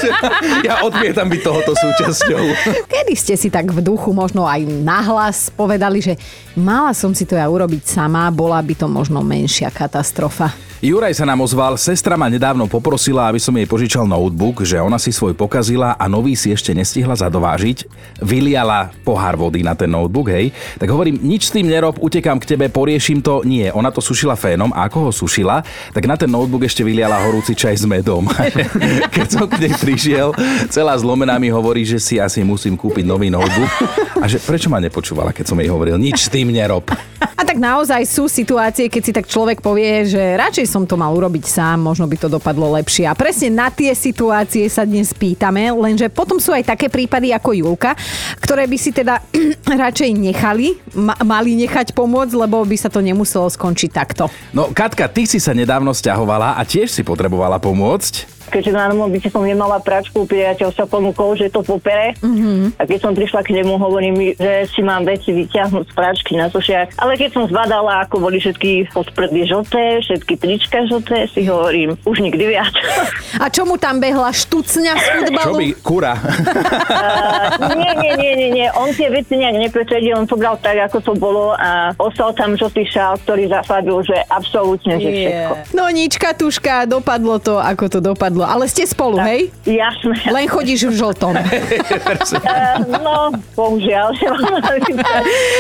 ja 0.68 0.82
odmietam 0.82 1.30
byť 1.30 1.42
tohoto 1.44 1.72
súčasťou. 1.78 2.44
Kedy 2.88 3.14
ste 3.14 3.36
si 3.38 3.54
tak 3.54 3.70
v 3.70 3.80
duchu 3.84 4.16
možno 4.16 4.48
aj 4.48 4.66
nahlas 4.66 5.52
povedali, 5.54 6.02
že 6.02 6.18
mala 6.58 6.96
som 6.96 7.14
si 7.14 7.28
to 7.28 7.38
ja 7.38 7.48
urobiť 7.48 7.84
sama, 7.86 8.32
bola 8.34 8.60
by 8.64 8.74
to 8.74 8.88
možno 8.90 9.22
menšia 9.22 9.70
katastrofa. 9.70 10.71
Juraj 10.82 11.14
sa 11.14 11.30
nám 11.30 11.46
ozval, 11.46 11.78
sestra 11.78 12.18
ma 12.18 12.26
nedávno 12.26 12.66
poprosila, 12.66 13.30
aby 13.30 13.38
som 13.38 13.54
jej 13.54 13.70
požičal 13.70 14.10
notebook, 14.10 14.66
že 14.66 14.82
ona 14.82 14.98
si 14.98 15.14
svoj 15.14 15.38
pokazila 15.38 15.94
a 15.94 16.10
nový 16.10 16.34
si 16.34 16.50
ešte 16.50 16.74
nestihla 16.74 17.14
zadovážiť. 17.14 17.86
Vyliala 18.18 18.90
pohár 19.06 19.38
vody 19.38 19.62
na 19.62 19.78
ten 19.78 19.94
notebook, 19.94 20.34
hej. 20.34 20.50
Tak 20.82 20.90
hovorím, 20.90 21.22
nič 21.22 21.46
s 21.46 21.54
tým 21.54 21.70
nerob, 21.70 22.02
utekám 22.02 22.42
k 22.42 22.58
tebe, 22.58 22.66
poriešim 22.74 23.22
to. 23.22 23.46
Nie, 23.46 23.70
ona 23.70 23.94
to 23.94 24.02
sušila 24.02 24.34
fénom 24.34 24.74
a 24.74 24.90
ako 24.90 25.06
ho 25.06 25.12
sušila, 25.14 25.62
tak 25.94 26.10
na 26.10 26.18
ten 26.18 26.34
notebook 26.34 26.66
ešte 26.66 26.82
vyliala 26.82 27.30
horúci 27.30 27.54
čaj 27.54 27.78
s 27.78 27.86
medom. 27.86 28.26
Keď 29.14 29.28
som 29.30 29.46
k 29.46 29.62
nej 29.62 29.78
prišiel, 29.78 30.34
celá 30.74 30.98
zlomená 30.98 31.38
mi 31.38 31.54
hovorí, 31.54 31.86
že 31.86 32.02
si 32.02 32.18
asi 32.18 32.42
musím 32.42 32.74
kúpiť 32.74 33.06
nový 33.06 33.30
notebook. 33.30 33.70
A 34.18 34.26
že 34.26 34.42
prečo 34.42 34.66
ma 34.66 34.82
nepočúvala, 34.82 35.34
keď 35.34 35.46
som 35.50 35.58
jej 35.58 35.70
hovoril, 35.70 35.98
nič 35.98 36.26
s 36.26 36.30
tým 36.30 36.54
nerob. 36.54 36.90
A 37.22 37.42
tak 37.42 37.58
naozaj 37.58 38.06
sú 38.06 38.30
situácie, 38.30 38.86
keď 38.86 39.02
si 39.02 39.12
tak 39.14 39.26
človek 39.26 39.66
povie, 39.66 40.06
že 40.06 40.22
radšej 40.38 40.71
som 40.72 40.88
to 40.88 40.96
mal 40.96 41.12
urobiť 41.12 41.44
sám, 41.44 41.84
možno 41.84 42.08
by 42.08 42.16
to 42.16 42.32
dopadlo 42.32 42.72
lepšie. 42.80 43.04
A 43.04 43.12
presne 43.12 43.52
na 43.52 43.68
tie 43.68 43.92
situácie 43.92 44.64
sa 44.72 44.88
dnes 44.88 45.12
pýtame, 45.12 45.68
lenže 45.76 46.08
potom 46.08 46.40
sú 46.40 46.56
aj 46.56 46.72
také 46.72 46.88
prípady 46.88 47.36
ako 47.36 47.52
Julka, 47.52 47.92
ktoré 48.40 48.64
by 48.72 48.78
si 48.80 48.96
teda 48.96 49.20
radšej 49.84 50.16
nechali, 50.16 50.80
ma- 50.96 51.20
mali 51.28 51.60
nechať 51.60 51.92
pomôcť, 51.92 52.34
lebo 52.40 52.64
by 52.64 52.78
sa 52.80 52.88
to 52.88 53.04
nemuselo 53.04 53.52
skončiť 53.52 53.90
takto. 53.92 54.32
No, 54.56 54.72
Katka, 54.72 55.12
ty 55.12 55.28
si 55.28 55.44
sa 55.44 55.52
nedávno 55.52 55.92
stiahovala 55.92 56.56
a 56.56 56.64
tiež 56.64 56.88
si 56.88 57.04
potrebovala 57.04 57.60
pomôcť. 57.60 58.31
Keďže 58.52 58.76
na 58.76 58.92
mobilite 58.92 59.32
som 59.32 59.48
nemala 59.48 59.80
pračku, 59.80 60.28
priateľ 60.28 60.76
sa 60.76 60.84
ponúkol, 60.84 61.40
že 61.40 61.48
to 61.48 61.64
popere. 61.64 62.14
Mm-hmm. 62.20 62.76
A 62.76 62.84
keď 62.84 63.00
som 63.00 63.16
prišla 63.16 63.42
k 63.48 63.56
nemu, 63.56 63.80
hovorím 63.80 64.14
mi, 64.20 64.28
že 64.36 64.68
si 64.68 64.84
mám 64.84 65.08
veci 65.08 65.32
vyťahnuť 65.32 65.88
z 65.88 65.94
pračky 65.96 66.36
na 66.36 66.52
sušiak. 66.52 67.00
Ale 67.00 67.16
keď 67.16 67.30
som 67.32 67.44
zbadala, 67.48 68.04
ako 68.04 68.20
boli 68.20 68.44
všetky 68.44 68.92
podprdy 68.92 69.48
žlté, 69.48 70.04
všetky 70.04 70.34
trička 70.36 70.84
žlté, 70.92 71.32
si 71.32 71.48
hovorím, 71.48 71.96
už 72.04 72.20
nikdy 72.20 72.52
viac. 72.52 72.76
A 73.44 73.48
čo 73.48 73.64
mu 73.64 73.80
tam 73.80 74.04
behla 74.04 74.36
štucňa 74.36 74.94
z 75.00 75.06
Čo 75.08 75.14
futbalu? 75.24 75.58
by, 75.58 75.70
kura? 75.80 76.14
Uh, 76.20 77.72
nie, 77.80 77.94
nie, 77.96 78.14
nie, 78.20 78.34
nie, 78.36 78.50
nie. 78.52 78.68
On 78.76 78.92
tie 78.92 79.08
veci 79.08 79.40
nejak 79.40 79.56
nepretredil, 79.56 80.20
on 80.20 80.28
to 80.28 80.36
bral 80.36 80.60
tak, 80.60 80.76
ako 80.92 80.98
to 81.00 81.14
bolo 81.16 81.56
a 81.56 81.96
ostal 81.96 82.36
tam 82.36 82.60
žltý 82.60 82.84
šál, 82.90 83.16
ktorý 83.24 83.48
zasadil, 83.48 84.04
že 84.04 84.18
absolútne, 84.28 85.00
že 85.00 85.10
všetko. 85.10 85.54
No 85.78 85.88
nič, 85.88 86.18
Katuška, 86.20 86.90
dopadlo 86.90 87.40
to, 87.40 87.62
ako 87.62 87.86
to 87.88 88.00
dopadlo. 88.02 88.41
Ale 88.44 88.66
ste 88.66 88.84
spolu, 88.88 89.18
hej? 89.22 89.54
Jasné. 89.64 90.32
Len 90.32 90.46
chodíš 90.50 90.90
v 90.90 90.94
žltom. 90.98 91.34
Uh, 91.36 92.82
no, 93.06 93.36
bohužiaľ. 93.54 94.16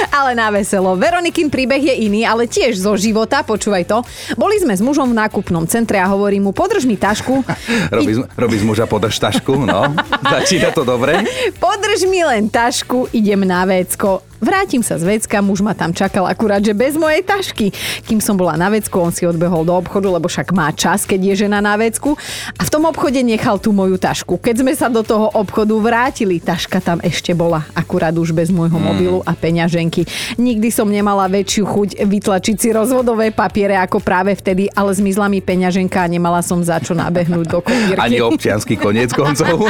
ale 0.10 0.32
na 0.34 0.50
veselo. 0.50 0.98
Veronikin 0.98 1.52
príbeh 1.52 1.82
je 1.82 1.96
iný, 2.08 2.26
ale 2.26 2.50
tiež 2.50 2.80
zo 2.80 2.98
života, 2.98 3.44
počúvaj 3.46 3.84
to. 3.86 4.02
Boli 4.36 4.58
sme 4.58 4.74
s 4.74 4.82
mužom 4.82 5.12
v 5.12 5.20
nákupnom 5.22 5.68
centre 5.68 6.02
a 6.02 6.08
hovorím 6.10 6.50
mu, 6.50 6.52
podrž 6.52 6.88
mi 6.88 6.98
tašku. 6.98 7.44
robí, 7.92 8.14
robí 8.38 8.56
z 8.58 8.66
muža 8.66 8.86
podrž 8.90 9.20
tašku, 9.20 9.68
no. 9.68 9.94
Začína 10.22 10.72
to 10.72 10.88
dobre. 10.88 11.22
Podrž 11.64 12.08
mi 12.10 12.24
len 12.24 12.50
tašku, 12.50 13.12
idem 13.14 13.46
na 13.46 13.68
vecko. 13.68 14.31
Vrátim 14.42 14.82
sa 14.82 14.98
z 14.98 15.06
vecka, 15.06 15.38
muž 15.38 15.62
ma 15.62 15.78
tam 15.78 15.94
čakal 15.94 16.26
akurát, 16.26 16.66
že 16.66 16.74
bez 16.74 16.98
mojej 16.98 17.22
tašky. 17.22 17.70
Kým 18.10 18.18
som 18.18 18.34
bola 18.34 18.58
na 18.58 18.74
vecku, 18.74 18.98
on 18.98 19.14
si 19.14 19.22
odbehol 19.30 19.62
do 19.62 19.78
obchodu, 19.78 20.10
lebo 20.10 20.26
však 20.26 20.50
má 20.50 20.74
čas, 20.74 21.06
keď 21.06 21.30
je 21.30 21.46
žena 21.46 21.62
na 21.62 21.78
vecku. 21.78 22.18
A 22.58 22.66
v 22.66 22.74
tom 22.74 22.90
obchode 22.90 23.22
nechal 23.22 23.62
tú 23.62 23.70
moju 23.70 24.02
tašku. 24.02 24.42
Keď 24.42 24.66
sme 24.66 24.74
sa 24.74 24.90
do 24.90 25.06
toho 25.06 25.30
obchodu 25.38 25.78
vrátili, 25.78 26.42
taška 26.42 26.82
tam 26.82 26.98
ešte 27.06 27.38
bola, 27.38 27.70
akurát 27.78 28.18
už 28.18 28.34
bez 28.34 28.50
môjho 28.50 28.82
mobilu 28.82 29.22
a 29.30 29.38
peňaženky. 29.38 30.10
Nikdy 30.42 30.74
som 30.74 30.90
nemala 30.90 31.30
väčšiu 31.30 31.64
chuť 31.70 31.90
vytlačiť 32.02 32.58
si 32.58 32.74
rozvodové 32.74 33.30
papiere 33.30 33.78
ako 33.78 34.02
práve 34.02 34.34
vtedy, 34.34 34.74
ale 34.74 34.90
zmizla 34.90 35.30
mi 35.30 35.46
peňaženka 35.46 36.02
a 36.02 36.10
nemala 36.10 36.42
som 36.42 36.58
za 36.66 36.82
čo 36.82 36.98
nabehnúť 36.98 37.46
do 37.46 37.62
kopírky. 37.62 38.02
Ani 38.02 38.18
občiansky 38.18 38.74
koniec 38.74 39.14
koncov. 39.14 39.54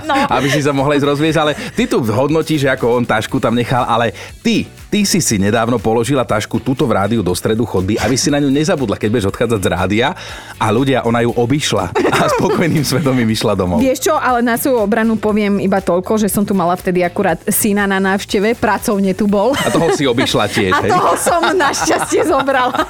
No. 0.00 0.16
Aby 0.26 0.50
si 0.50 0.64
sa 0.64 0.74
mohla 0.74 0.96
ísť 0.96 1.06
rozviesť, 1.06 1.38
ale 1.38 1.52
ty 1.76 1.86
tu 1.86 2.02
hodnotíš, 2.02 2.66
ako 2.66 2.98
on 2.98 3.04
tašku 3.06 3.38
tam 3.38 3.54
nechal, 3.54 3.84
ale 3.86 4.09
ty, 4.40 4.66
ty 4.88 5.02
si 5.02 5.18
si 5.18 5.36
nedávno 5.36 5.78
položila 5.78 6.22
tašku 6.22 6.60
túto 6.60 6.84
v 6.84 6.96
rádiu 6.96 7.20
do 7.20 7.32
stredu 7.32 7.64
chodby, 7.64 7.96
aby 7.98 8.14
si 8.14 8.28
na 8.28 8.38
ňu 8.38 8.50
nezabudla, 8.50 8.98
keď 8.98 9.08
budeš 9.08 9.28
odchádzať 9.30 9.60
z 9.60 9.68
rádia 9.70 10.08
a 10.56 10.66
ľudia, 10.68 11.04
ona 11.04 11.22
ju 11.22 11.30
obišla 11.32 11.84
a 12.20 12.24
spokojným 12.36 12.82
svedomím 12.82 13.30
išla 13.30 13.54
domov. 13.54 13.80
Vieš 13.80 14.10
čo, 14.10 14.14
ale 14.14 14.42
na 14.42 14.58
svoju 14.58 14.82
obranu 14.82 15.16
poviem 15.16 15.60
iba 15.60 15.78
toľko, 15.78 16.20
že 16.20 16.28
som 16.32 16.42
tu 16.42 16.52
mala 16.52 16.74
vtedy 16.74 17.04
akurát 17.04 17.38
syna 17.46 17.86
na 17.86 18.00
návšteve, 18.00 18.56
pracovne 18.58 19.14
tu 19.14 19.30
bol. 19.30 19.54
A 19.54 19.68
toho 19.70 19.92
si 19.94 20.04
obišla 20.04 20.50
tiež, 20.54 20.72
A 20.74 20.80
hej? 20.84 20.90
toho 20.90 21.12
som 21.14 21.40
našťastie 21.54 22.26
zobrala. 22.26 22.86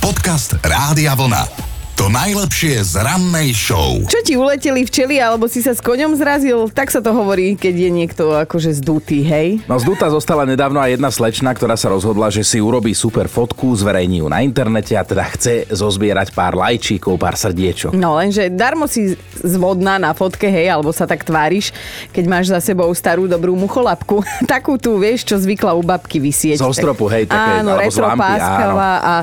Podcast 0.00 0.56
Rádia 0.62 1.12
Vlna. 1.18 1.73
To 1.94 2.10
najlepšie 2.10 2.82
z 2.82 3.06
rannej 3.06 3.54
show. 3.54 4.02
Čo 4.10 4.18
ti 4.26 4.34
uleteli 4.34 4.82
včeli, 4.82 5.22
alebo 5.22 5.46
si 5.46 5.62
sa 5.62 5.70
s 5.70 5.78
koňom 5.78 6.18
zrazil? 6.18 6.66
Tak 6.66 6.90
sa 6.90 6.98
to 6.98 7.14
hovorí, 7.14 7.54
keď 7.54 7.74
je 7.86 7.90
niekto 7.94 8.24
akože 8.34 8.74
zdutý, 8.82 9.22
hej? 9.22 9.62
No 9.70 9.78
z 9.78 9.86
Duta 9.86 10.10
zostala 10.10 10.42
nedávno 10.42 10.82
aj 10.82 10.98
jedna 10.98 11.14
slečna, 11.14 11.54
ktorá 11.54 11.78
sa 11.78 11.94
rozhodla, 11.94 12.34
že 12.34 12.42
si 12.42 12.58
urobí 12.58 12.98
super 12.98 13.30
fotku, 13.30 13.70
zverejní 13.78 14.26
ju 14.26 14.26
na 14.26 14.42
internete 14.42 14.98
a 14.98 15.06
teda 15.06 15.22
chce 15.38 15.70
zozbierať 15.70 16.34
pár 16.34 16.58
lajčíkov, 16.58 17.14
pár 17.14 17.38
srdiečok. 17.38 17.94
No 17.94 18.18
lenže 18.18 18.50
darmo 18.50 18.90
si 18.90 19.14
zvodná 19.46 19.94
na 19.94 20.18
fotke, 20.18 20.50
hej, 20.50 20.74
alebo 20.74 20.90
sa 20.90 21.06
tak 21.06 21.22
tváriš, 21.22 21.70
keď 22.10 22.24
máš 22.26 22.50
za 22.50 22.58
sebou 22.58 22.90
starú 22.90 23.30
dobrú 23.30 23.54
mucholapku. 23.54 24.26
Takú 24.50 24.82
tú, 24.82 24.98
vieš, 24.98 25.30
čo 25.30 25.38
zvykla 25.38 25.78
u 25.78 25.86
babky 25.86 26.18
vysieť. 26.18 26.58
Zo 26.58 26.74
stropu, 26.74 27.06
hej, 27.06 27.30
také, 27.30 27.62
Áno, 27.62 27.78
alebo 27.78 27.86
z 27.86 28.02
lampy, 28.02 28.18
retropáskava 28.18 28.90
a 28.98 29.14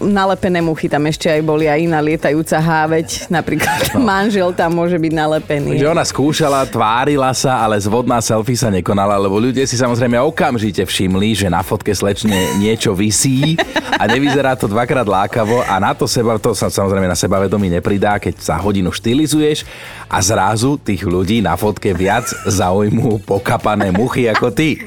nalepené 0.00 0.64
muchy 0.64 0.88
tam 0.88 1.04
ešte 1.04 1.28
aj 1.28 1.40
boli 1.44 1.68
a 1.68 1.76
iná 1.76 2.00
lietajúca 2.00 2.56
háveť. 2.56 3.28
Napríklad 3.28 3.98
manžel 3.98 4.54
tam 4.56 4.78
môže 4.78 4.96
byť 4.96 5.12
nalepený. 5.12 5.76
Že 5.76 5.92
ona 5.92 6.04
skúšala, 6.06 6.64
tvárila 6.64 7.34
sa, 7.36 7.60
ale 7.60 7.76
zvodná 7.82 8.22
selfie 8.24 8.56
sa 8.56 8.72
nekonala, 8.72 9.20
lebo 9.20 9.36
ľudia 9.36 9.66
si 9.68 9.76
samozrejme 9.76 10.16
okamžite 10.22 10.86
všimli, 10.86 11.36
že 11.36 11.52
na 11.52 11.60
fotke 11.60 11.92
slečne 11.92 12.56
niečo 12.56 12.96
visí 12.96 13.58
a 14.00 14.08
nevyzerá 14.08 14.56
to 14.56 14.70
dvakrát 14.70 15.04
lákavo 15.04 15.60
a 15.66 15.76
na 15.76 15.92
to 15.92 16.08
seba, 16.08 16.40
to 16.40 16.56
sa 16.56 16.72
samozrejme 16.72 17.06
na 17.10 17.18
sebavedomí 17.18 17.68
nepridá, 17.68 18.16
keď 18.16 18.40
sa 18.40 18.56
hodinu 18.56 18.94
štilizuješ 18.94 19.68
a 20.08 20.18
zrazu 20.20 20.80
tých 20.80 21.04
ľudí 21.04 21.44
na 21.44 21.58
fotke 21.58 21.92
viac 21.92 22.28
zaujmú 22.48 23.20
pokapané 23.22 23.92
muchy 23.92 24.28
ako 24.28 24.52
ty. 24.52 24.80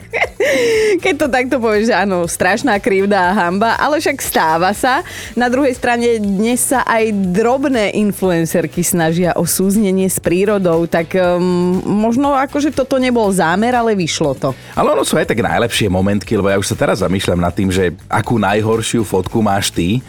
Keď 1.03 1.13
to 1.17 1.27
takto 1.27 1.55
povieš, 1.57 1.91
že 1.91 1.95
áno, 1.95 2.25
strašná 2.29 2.77
krivda 2.79 3.31
a 3.31 3.35
hamba, 3.35 3.77
ale 3.77 3.99
však 3.99 4.17
stáva 4.21 4.71
sa. 4.71 5.01
Na 5.33 5.51
druhej 5.51 5.73
strane 5.75 6.17
dnes 6.21 6.71
sa 6.71 6.85
aj 6.85 7.11
drobné 7.33 7.93
influencerky 7.97 8.81
snažia 8.81 9.33
o 9.35 9.43
súznenie 9.43 10.07
s 10.07 10.21
prírodou, 10.21 10.85
tak 10.85 11.13
um, 11.17 11.81
možno 11.85 12.33
akože 12.33 12.73
toto 12.73 12.97
nebol 13.01 13.27
zámer, 13.33 13.75
ale 13.75 13.97
vyšlo 13.97 14.33
to. 14.37 14.49
Ale 14.73 14.93
ono 14.93 15.03
sú 15.03 15.17
aj 15.19 15.29
tak 15.29 15.41
najlepšie 15.43 15.91
momentky, 15.91 16.37
lebo 16.37 16.49
ja 16.49 16.57
už 16.57 16.73
sa 16.73 16.77
teraz 16.77 17.01
zamýšľam 17.01 17.41
nad 17.41 17.53
tým, 17.53 17.69
že 17.69 17.93
akú 18.07 18.39
najhoršiu 18.39 19.03
fotku 19.05 19.41
máš 19.41 19.73
ty. 19.73 19.99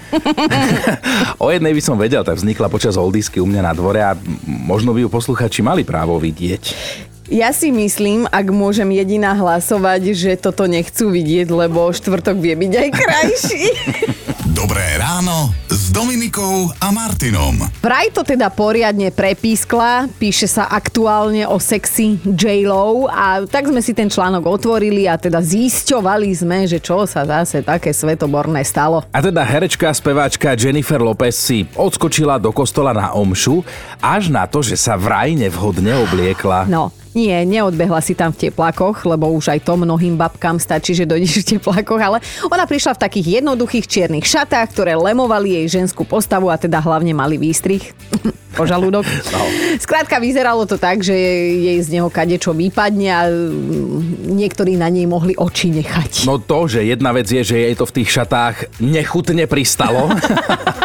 o 1.44 1.48
jednej 1.50 1.72
by 1.74 1.82
som 1.82 1.96
vedel, 1.98 2.22
tak 2.22 2.38
vznikla 2.38 2.70
počas 2.70 2.94
oldisky 2.96 3.40
u 3.42 3.46
mňa 3.48 3.62
na 3.64 3.72
dvore 3.72 4.00
a 4.00 4.16
možno 4.46 4.92
by 4.92 5.04
ju 5.04 5.08
posluchači 5.10 5.60
mali 5.64 5.82
právo 5.82 6.16
vidieť. 6.20 7.15
Ja 7.26 7.50
si 7.50 7.74
myslím, 7.74 8.30
ak 8.30 8.54
môžem 8.54 8.86
jediná 8.94 9.34
hlasovať, 9.34 10.14
že 10.14 10.38
toto 10.38 10.70
nechcú 10.70 11.10
vidieť, 11.10 11.50
lebo 11.50 11.90
štvrtok 11.90 12.38
vie 12.38 12.54
byť 12.54 12.72
aj 12.78 12.88
krajší. 12.94 13.62
Dobré 14.62 14.94
ráno 14.94 15.50
s 15.66 15.90
Dominikou 15.90 16.70
a 16.78 16.94
Martinom. 16.94 17.66
Vraj 17.82 18.14
to 18.14 18.22
teda 18.22 18.46
poriadne 18.54 19.10
prepískla, 19.10 20.06
píše 20.22 20.46
sa 20.46 20.70
aktuálne 20.70 21.50
o 21.50 21.58
sexy 21.58 22.22
J-Lo 22.22 23.10
a 23.10 23.42
tak 23.42 23.74
sme 23.74 23.82
si 23.82 23.90
ten 23.90 24.06
článok 24.06 24.46
otvorili 24.46 25.10
a 25.10 25.18
teda 25.18 25.42
zisťovali 25.42 26.30
sme, 26.30 26.70
že 26.70 26.78
čo 26.78 27.10
sa 27.10 27.26
zase 27.26 27.66
také 27.66 27.90
svetoborné 27.90 28.62
stalo. 28.62 29.02
A 29.10 29.18
teda 29.18 29.42
herečka 29.42 29.90
a 29.90 29.98
speváčka 29.98 30.54
Jennifer 30.54 31.02
Lopez 31.02 31.34
si 31.34 31.66
odskočila 31.74 32.38
do 32.38 32.54
kostola 32.54 32.94
na 32.94 33.10
omšu 33.18 33.66
až 33.98 34.30
na 34.30 34.46
to, 34.46 34.62
že 34.62 34.78
sa 34.78 34.94
vraj 34.94 35.34
nevhodne 35.34 35.90
obliekla. 36.06 36.70
No, 36.70 36.94
nie, 37.16 37.32
neodbehla 37.48 38.04
si 38.04 38.12
tam 38.12 38.28
v 38.28 38.46
teplákoch, 38.46 39.08
lebo 39.08 39.32
už 39.32 39.56
aj 39.56 39.64
to 39.64 39.80
mnohým 39.80 40.20
babkám 40.20 40.60
stačí, 40.60 40.92
že 40.92 41.08
dojdeš 41.08 41.42
v 41.42 41.48
teplákoch, 41.56 41.96
ale 41.96 42.20
ona 42.52 42.68
prišla 42.68 42.92
v 42.92 43.02
takých 43.08 43.40
jednoduchých 43.40 43.88
čiernych 43.88 44.28
šatách, 44.28 44.76
ktoré 44.76 44.92
lemovali 45.00 45.56
jej 45.56 45.80
ženskú 45.80 46.04
postavu 46.04 46.52
a 46.52 46.60
teda 46.60 46.76
hlavne 46.84 47.16
mali 47.16 47.40
výstrih 47.40 47.80
po 48.56 48.64
žalúdok. 48.64 49.04
No. 49.26 49.42
Skrátka 49.76 50.16
vyzeralo 50.22 50.64
to 50.64 50.80
tak, 50.80 51.02
že 51.02 51.12
jej 51.12 51.76
z 51.82 51.98
neho 51.98 52.08
kadečo 52.08 52.56
vypadne 52.56 53.08
a 53.10 53.28
mm, 53.28 54.32
niektorí 54.32 54.78
na 54.78 54.88
nej 54.88 55.04
mohli 55.04 55.36
oči 55.36 55.68
nechať. 55.74 56.24
No 56.24 56.40
to, 56.40 56.64
že 56.70 56.86
jedna 56.86 57.12
vec 57.12 57.28
je, 57.28 57.42
že 57.42 57.56
jej 57.58 57.74
to 57.76 57.84
v 57.84 58.00
tých 58.00 58.08
šatách 58.16 58.80
nechutne 58.80 59.44
pristalo. 59.50 60.08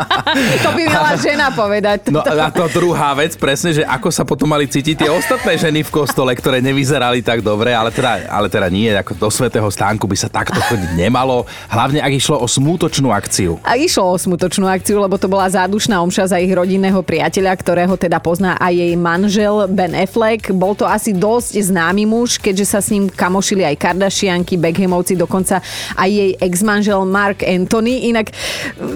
To 0.62 0.70
by 0.72 0.84
mala 0.88 1.14
žena 1.20 1.52
povedať. 1.52 2.08
No 2.08 2.24
a 2.24 2.48
to 2.54 2.64
druhá 2.72 3.12
vec, 3.18 3.36
presne, 3.36 3.76
že 3.76 3.84
ako 3.84 4.10
sa 4.14 4.24
potom 4.24 4.48
mali 4.48 4.64
cítiť 4.70 5.04
tie 5.04 5.10
ostatné 5.12 5.60
ženy 5.60 5.84
v 5.84 5.92
kostole, 5.92 6.32
ktoré 6.32 6.64
nevyzerali 6.64 7.20
tak 7.20 7.44
dobre, 7.44 7.76
ale 7.76 7.92
teda, 7.92 8.32
ale 8.32 8.48
teda 8.48 8.72
nie, 8.72 8.88
ako 8.96 9.18
do 9.18 9.28
svetého 9.28 9.68
stánku 9.68 10.08
by 10.08 10.16
sa 10.16 10.32
takto 10.32 10.60
chodiť 10.72 10.96
nemalo, 10.96 11.44
hlavne 11.68 12.00
ak 12.00 12.14
išlo 12.16 12.40
o 12.40 12.48
smútočnú 12.48 13.12
akciu. 13.12 13.60
A 13.68 13.76
išlo 13.76 14.08
o 14.08 14.16
smutočnú 14.16 14.70
akciu, 14.72 15.04
lebo 15.04 15.20
to 15.20 15.28
bola 15.28 15.52
zádušná 15.52 16.00
omša 16.00 16.32
za 16.32 16.38
ich 16.40 16.52
rodinného 16.52 17.02
priateľa, 17.04 17.60
ktorého 17.62 17.94
teda 17.94 18.18
pozná 18.18 18.58
aj 18.58 18.74
jej 18.74 18.94
manžel 18.98 19.70
Ben 19.70 19.94
Affleck. 19.94 20.50
Bol 20.50 20.74
to 20.74 20.90
asi 20.90 21.14
dosť 21.14 21.62
známy 21.70 22.10
muž, 22.10 22.42
keďže 22.42 22.66
sa 22.66 22.80
s 22.82 22.90
ním 22.90 23.06
kamošili 23.06 23.62
aj 23.62 23.78
Kardashianky, 23.78 24.58
Beckhamovci, 24.58 25.14
dokonca 25.14 25.62
aj 25.94 26.10
jej 26.10 26.34
ex-manžel 26.42 27.06
Mark 27.06 27.46
Anthony. 27.46 28.10
Inak 28.10 28.34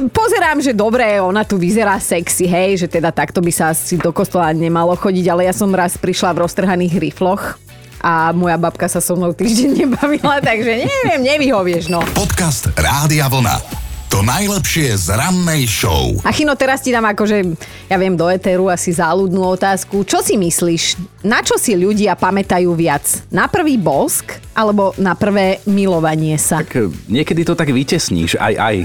pozerám, 0.10 0.66
že 0.66 0.74
dobre, 0.74 1.22
ona 1.22 1.46
tu 1.46 1.62
vyzerá 1.62 2.02
sexy, 2.02 2.50
hej, 2.50 2.82
že 2.82 2.88
teda 2.90 3.14
takto 3.14 3.38
by 3.46 3.52
sa 3.54 3.70
asi 3.70 4.02
do 4.02 4.10
kostola 4.10 4.50
nemalo 4.50 4.98
chodiť, 4.98 5.26
ale 5.30 5.46
ja 5.46 5.54
som 5.54 5.70
raz 5.70 5.94
prišla 6.02 6.34
v 6.34 6.42
roztrhaných 6.50 6.98
rifloch 6.98 7.62
a 8.06 8.30
moja 8.38 8.58
babka 8.62 8.86
sa 8.86 9.02
so 9.02 9.18
mnou 9.18 9.34
týždeň 9.34 9.70
nebavila, 9.86 10.38
takže 10.42 10.86
neviem, 10.86 11.22
nevyhovieš, 11.26 11.90
no. 11.90 12.06
Podcast 12.14 12.70
Rádia 12.78 13.26
Vlna. 13.26 13.75
To 14.16 14.24
najlepšie 14.24 14.96
z 14.96 15.12
rannej 15.12 15.68
show. 15.68 16.16
A 16.24 16.32
Chino, 16.32 16.56
teraz 16.56 16.80
ti 16.80 16.88
dám 16.88 17.04
akože, 17.12 17.52
ja 17.92 18.00
viem, 18.00 18.16
do 18.16 18.32
eteru 18.32 18.72
asi 18.72 18.96
záľudnú 18.96 19.44
otázku. 19.44 20.08
Čo 20.08 20.24
si 20.24 20.40
myslíš, 20.40 20.96
na 21.28 21.44
čo 21.44 21.60
si 21.60 21.76
ľudia 21.76 22.16
pamätajú 22.16 22.72
viac? 22.80 23.04
Na 23.28 23.52
prvý 23.52 23.76
bosk 23.76 24.40
alebo 24.56 24.96
na 24.96 25.20
prvé 25.20 25.60
milovanie 25.68 26.40
sa? 26.40 26.64
Tak 26.64 26.96
niekedy 27.12 27.44
to 27.44 27.60
tak 27.60 27.68
vytesníš, 27.76 28.40
aj 28.40 28.56
aj. 28.56 28.76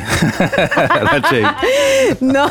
Radšej. 1.14 1.42
No, 2.26 2.50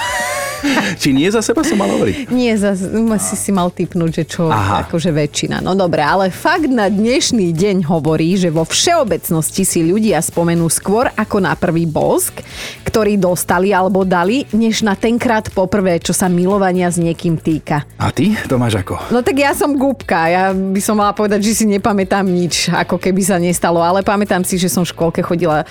Či 1.01 1.15
nie 1.15 1.29
za 1.31 1.39
seba 1.39 1.63
som 1.63 1.79
mal 1.79 1.89
hovoriť? 1.89 2.31
Nie, 2.31 2.55
zas, 2.59 2.83
si 3.23 3.35
si 3.35 3.51
mal 3.51 3.71
typnúť, 3.71 4.11
že 4.11 4.23
čo, 4.27 4.51
Aha. 4.51 4.87
akože 4.87 5.11
väčšina. 5.11 5.63
No 5.63 5.75
dobre, 5.75 6.03
ale 6.03 6.31
fakt 6.33 6.67
na 6.67 6.91
dnešný 6.91 7.51
deň 7.55 7.87
hovorí, 7.87 8.35
že 8.35 8.51
vo 8.51 8.65
všeobecnosti 8.67 9.63
si 9.63 9.79
ľudia 9.85 10.19
spomenú 10.19 10.67
skôr 10.67 11.11
ako 11.15 11.37
na 11.43 11.55
prvý 11.55 11.87
bosk, 11.87 12.43
ktorý 12.83 13.15
dostali 13.19 13.71
alebo 13.71 14.03
dali, 14.03 14.43
než 14.51 14.83
na 14.83 14.95
tenkrát 14.95 15.47
poprvé, 15.51 15.99
čo 16.01 16.11
sa 16.11 16.27
milovania 16.27 16.91
s 16.91 16.99
niekým 16.99 17.39
týka. 17.39 17.85
A 17.99 18.11
ty? 18.11 18.35
To 18.47 18.59
máš 18.59 18.81
ako? 18.81 18.99
No 19.13 19.23
tak 19.23 19.39
ja 19.39 19.55
som 19.55 19.75
gúbka, 19.75 20.27
ja 20.27 20.51
by 20.51 20.81
som 20.83 20.99
mala 20.99 21.15
povedať, 21.15 21.45
že 21.45 21.63
si 21.63 21.65
nepamätám 21.69 22.25
nič, 22.25 22.71
ako 22.71 22.99
keby 22.99 23.21
sa 23.23 23.37
nestalo, 23.39 23.79
ale 23.79 24.03
pamätám 24.03 24.43
si, 24.43 24.59
že 24.59 24.67
som 24.71 24.83
v 24.83 24.91
škôlke 24.91 25.21
chodila 25.23 25.63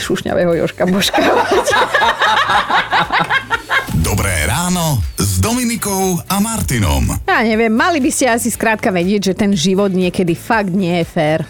šušňavého 0.00 0.64
Joška 0.64 0.88
boškávať. 0.88 1.66
Ráno 4.70 5.02
s 5.18 5.42
Dominikou 5.42 6.22
a 6.30 6.38
Martinom. 6.38 7.02
Ja 7.26 7.42
neviem, 7.42 7.74
mali 7.74 7.98
by 7.98 8.06
ste 8.06 8.30
asi 8.30 8.54
skrátka 8.54 8.94
vedieť, 8.94 9.34
že 9.34 9.34
ten 9.34 9.50
život 9.50 9.90
niekedy 9.90 10.38
fakt 10.38 10.70
nie 10.70 11.02
je 11.02 11.10
fér. 11.10 11.42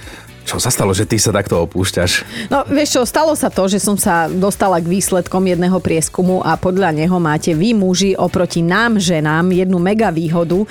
Čo 0.48 0.56
sa 0.56 0.72
stalo, 0.72 0.96
že 0.96 1.04
ty 1.04 1.20
sa 1.20 1.28
takto 1.28 1.60
opúšťaš? 1.60 2.24
No 2.48 2.64
vieš 2.64 2.96
čo, 2.96 3.04
stalo 3.04 3.36
sa 3.36 3.52
to, 3.52 3.68
že 3.68 3.76
som 3.76 4.00
sa 4.00 4.24
dostala 4.24 4.80
k 4.80 4.88
výsledkom 4.88 5.44
jedného 5.44 5.76
prieskumu 5.84 6.40
a 6.40 6.56
podľa 6.56 6.96
neho 6.96 7.20
máte 7.20 7.52
vy 7.52 7.76
muži 7.76 8.16
oproti 8.16 8.64
nám 8.64 8.96
ženám 8.96 9.52
jednu 9.52 9.76
mega 9.76 10.08
výhodu 10.08 10.64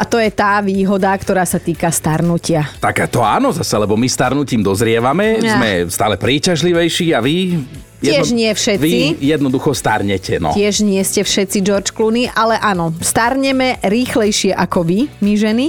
a 0.00 0.08
to 0.08 0.16
je 0.16 0.32
tá 0.32 0.64
výhoda, 0.64 1.12
ktorá 1.12 1.44
sa 1.44 1.60
týka 1.60 1.92
starnutia. 1.92 2.72
Tak 2.80 3.04
to 3.12 3.20
áno 3.20 3.52
zase, 3.52 3.76
lebo 3.76 4.00
my 4.00 4.08
starnutím 4.08 4.64
dozrievame, 4.64 5.44
Ja. 5.44 5.60
sme 5.60 5.92
stále 5.92 6.16
príťažlivejší 6.16 7.12
a 7.12 7.20
vy... 7.20 7.60
Tiež 8.02 8.34
nie 8.34 8.50
všetci. 8.50 8.82
Vy 8.82 9.22
jednoducho 9.22 9.70
starnete, 9.72 10.42
no. 10.42 10.50
Tiež 10.50 10.82
nie 10.82 10.98
ste 11.06 11.22
všetci 11.22 11.58
George 11.62 11.90
Clooney, 11.94 12.26
ale 12.26 12.58
áno, 12.58 12.90
starneme 12.98 13.78
rýchlejšie 13.86 14.50
ako 14.52 14.82
vy, 14.82 15.06
my 15.22 15.32
ženy. 15.38 15.66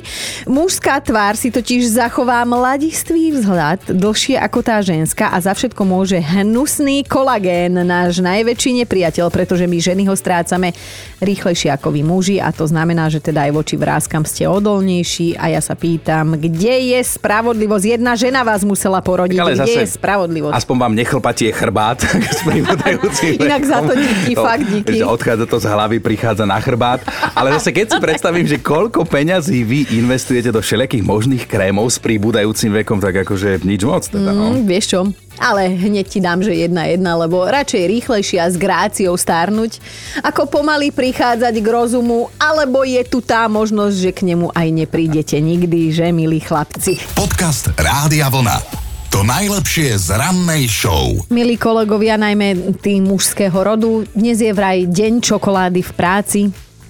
Mužská 0.49 0.97
tvár 1.05 1.37
si 1.37 1.53
totiž 1.53 1.85
zachová 1.93 2.41
mladistvý 2.43 3.37
vzhľad 3.37 3.93
dlhšie 3.93 4.41
ako 4.41 4.59
tá 4.65 4.81
ženská 4.81 5.29
a 5.29 5.37
za 5.37 5.53
všetko 5.53 5.85
môže 5.85 6.17
hnusný 6.17 7.05
kolagén, 7.05 7.77
náš 7.85 8.19
najväčší 8.19 8.81
nepriateľ, 8.83 9.29
pretože 9.29 9.69
my 9.69 9.77
ženy 9.77 10.09
ho 10.09 10.15
strácame 10.17 10.73
rýchlejšie 11.21 11.69
ako 11.69 11.93
vy 11.93 12.01
muži 12.01 12.37
a 12.41 12.49
to 12.49 12.65
znamená, 12.65 13.07
že 13.13 13.21
teda 13.21 13.45
aj 13.47 13.51
voči 13.53 13.75
vrázkam 13.77 14.25
ste 14.25 14.49
odolnejší 14.49 15.37
a 15.37 15.53
ja 15.53 15.61
sa 15.61 15.77
pýtam, 15.77 16.35
kde 16.35 16.97
je 16.97 16.99
spravodlivosť? 17.05 17.85
Jedna 17.99 18.17
žena 18.17 18.41
vás 18.41 18.65
musela 18.65 18.99
porodiť, 18.99 19.37
Tak 19.37 19.45
ale 19.45 19.53
kde 19.53 19.61
zase, 19.61 19.79
je 19.85 19.87
spravodlivosť? 19.93 20.55
Aspoň 20.57 20.75
vám 20.79 20.93
nechlpatie 20.97 21.49
chrbát 21.53 22.01
s 22.29 22.41
pribúdajúcim 22.45 23.35
Inak 23.45 23.63
za 23.65 23.79
to 23.83 23.93
díky, 23.95 24.33
fakt 24.35 24.65
díky. 24.69 24.97
Že 25.01 25.07
odchádza 25.07 25.45
to 25.49 25.57
z 25.59 25.65
hlavy, 25.67 25.97
prichádza 25.99 26.45
na 26.47 26.59
chrbát. 26.61 27.03
Ale 27.35 27.51
zase 27.59 27.75
keď 27.75 27.95
si 27.95 27.97
predstavím, 27.99 28.45
že 28.47 28.61
koľko 28.61 29.03
peňazí 29.03 29.63
vy 29.65 29.79
investujete 29.99 30.53
do 30.53 30.63
všelijakých 30.63 31.03
možných 31.03 31.43
krémov 31.49 31.91
s 31.91 31.97
pribúdajúcim 31.99 32.71
vekom, 32.83 33.01
tak 33.03 33.27
akože 33.27 33.63
nič 33.67 33.81
moc 33.83 34.03
teda, 34.07 34.31
no. 34.31 34.55
Mm, 34.55 34.63
vieš 34.63 34.85
čo? 34.93 35.01
Ale 35.41 35.65
hneď 35.65 36.05
ti 36.05 36.19
dám, 36.21 36.45
že 36.45 36.53
jedna 36.53 36.85
jedna, 36.85 37.17
lebo 37.17 37.41
radšej 37.41 37.89
rýchlejšie 37.89 38.37
a 38.37 38.47
s 38.53 38.55
gráciou 38.55 39.17
stárnuť, 39.17 39.81
ako 40.21 40.45
pomaly 40.45 40.93
prichádzať 40.93 41.57
k 41.57 41.67
rozumu, 41.67 42.29
alebo 42.37 42.85
je 42.85 43.01
tu 43.01 43.19
tá 43.19 43.49
možnosť, 43.49 43.95
že 43.97 44.11
k 44.13 44.21
nemu 44.29 44.53
aj 44.53 44.67
neprídete 44.69 45.37
nikdy, 45.41 45.89
že 45.89 46.13
milí 46.13 46.37
chlapci. 46.37 47.01
Podcast 47.17 47.73
Rádia 47.73 48.29
Vlna. 48.29 48.82
To 49.13 49.21
najlepšie 49.21 49.93
z 49.93 50.17
rannej 50.17 50.65
show. 50.65 51.13
Milí 51.29 51.53
kolegovia, 51.53 52.17
najmä 52.17 52.73
tí 52.81 52.97
mužského 52.97 53.53
rodu, 53.53 54.09
dnes 54.09 54.41
je 54.41 54.49
vraj 54.49 54.89
deň 54.89 55.21
čokolády 55.21 55.85
v 55.85 55.91
práci. 55.93 56.39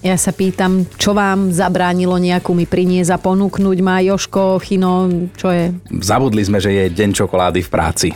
Ja 0.00 0.16
sa 0.16 0.32
pýtam, 0.32 0.88
čo 0.96 1.12
vám 1.12 1.52
zabránilo 1.52 2.16
nejakú 2.16 2.56
mi 2.56 2.64
priniesť 2.64 3.12
a 3.12 3.20
ponúknuť 3.20 3.78
ma 3.84 4.00
Joško, 4.00 4.56
Chino, 4.64 5.04
čo 5.36 5.52
je? 5.52 5.76
Zabudli 6.00 6.40
sme, 6.40 6.64
že 6.64 6.72
je 6.72 6.96
deň 6.96 7.12
čokolády 7.12 7.60
v 7.60 7.68
práci. 7.68 8.08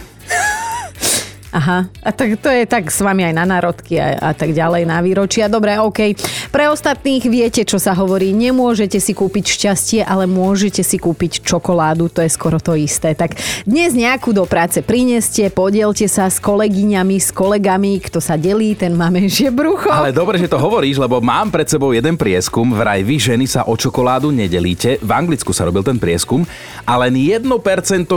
Aha, 1.49 1.89
a 2.05 2.11
tak 2.13 2.37
to 2.45 2.53
je 2.53 2.69
tak 2.69 2.93
s 2.93 3.01
vami 3.01 3.25
aj 3.25 3.33
na 3.33 3.49
národky 3.49 3.97
a, 3.97 4.21
a 4.21 4.31
tak 4.37 4.53
ďalej, 4.53 4.85
na 4.85 5.01
výročia. 5.01 5.49
Dobre, 5.49 5.81
OK. 5.81 6.13
Pre 6.53 6.65
ostatných 6.69 7.25
viete, 7.25 7.65
čo 7.65 7.81
sa 7.81 7.97
hovorí. 7.97 8.37
Nemôžete 8.37 9.01
si 9.01 9.17
kúpiť 9.17 9.57
šťastie, 9.57 10.01
ale 10.05 10.29
môžete 10.29 10.85
si 10.85 11.01
kúpiť 11.01 11.41
čokoládu. 11.41 12.13
To 12.13 12.21
je 12.21 12.29
skoro 12.29 12.61
to 12.61 12.77
isté. 12.77 13.17
Tak 13.17 13.41
dnes 13.65 13.97
nejakú 13.97 14.37
do 14.37 14.45
práce 14.45 14.85
prineste, 14.85 15.49
podielte 15.49 16.05
sa 16.05 16.29
s 16.29 16.37
kolegyňami, 16.37 17.17
s 17.17 17.33
kolegami. 17.33 17.97
Kto 18.05 18.21
sa 18.21 18.37
delí, 18.37 18.77
ten 18.77 18.93
má 18.93 19.09
menšie 19.09 19.49
brucho. 19.49 19.89
Ale 19.89 20.13
dobre, 20.13 20.37
že 20.37 20.53
to 20.53 20.61
hovoríš, 20.61 21.01
lebo 21.01 21.25
mám 21.25 21.49
pred 21.49 21.65
sebou 21.65 21.97
jeden 21.97 22.21
prieskum. 22.21 22.77
Vraj 22.77 23.01
vy 23.01 23.17
ženy 23.17 23.49
sa 23.49 23.65
o 23.65 23.73
čokoládu 23.73 24.29
nedelíte. 24.29 25.01
V 25.01 25.11
Anglicku 25.17 25.57
sa 25.57 25.65
robil 25.65 25.81
ten 25.81 25.97
prieskum. 25.97 26.45
A 26.85 27.01
len 27.01 27.17
1% 27.17 27.41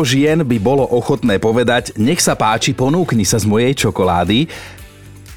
žien 0.03 0.43
by 0.43 0.57
bolo 0.59 0.83
ochotné 0.83 1.39
povedať, 1.39 1.95
nech 1.95 2.19
sa 2.19 2.35
páči, 2.35 2.75
ponúkni 2.75 3.20
sa 3.23 3.41
z 3.41 3.45
mojej 3.49 3.73
čokolády. 3.75 4.47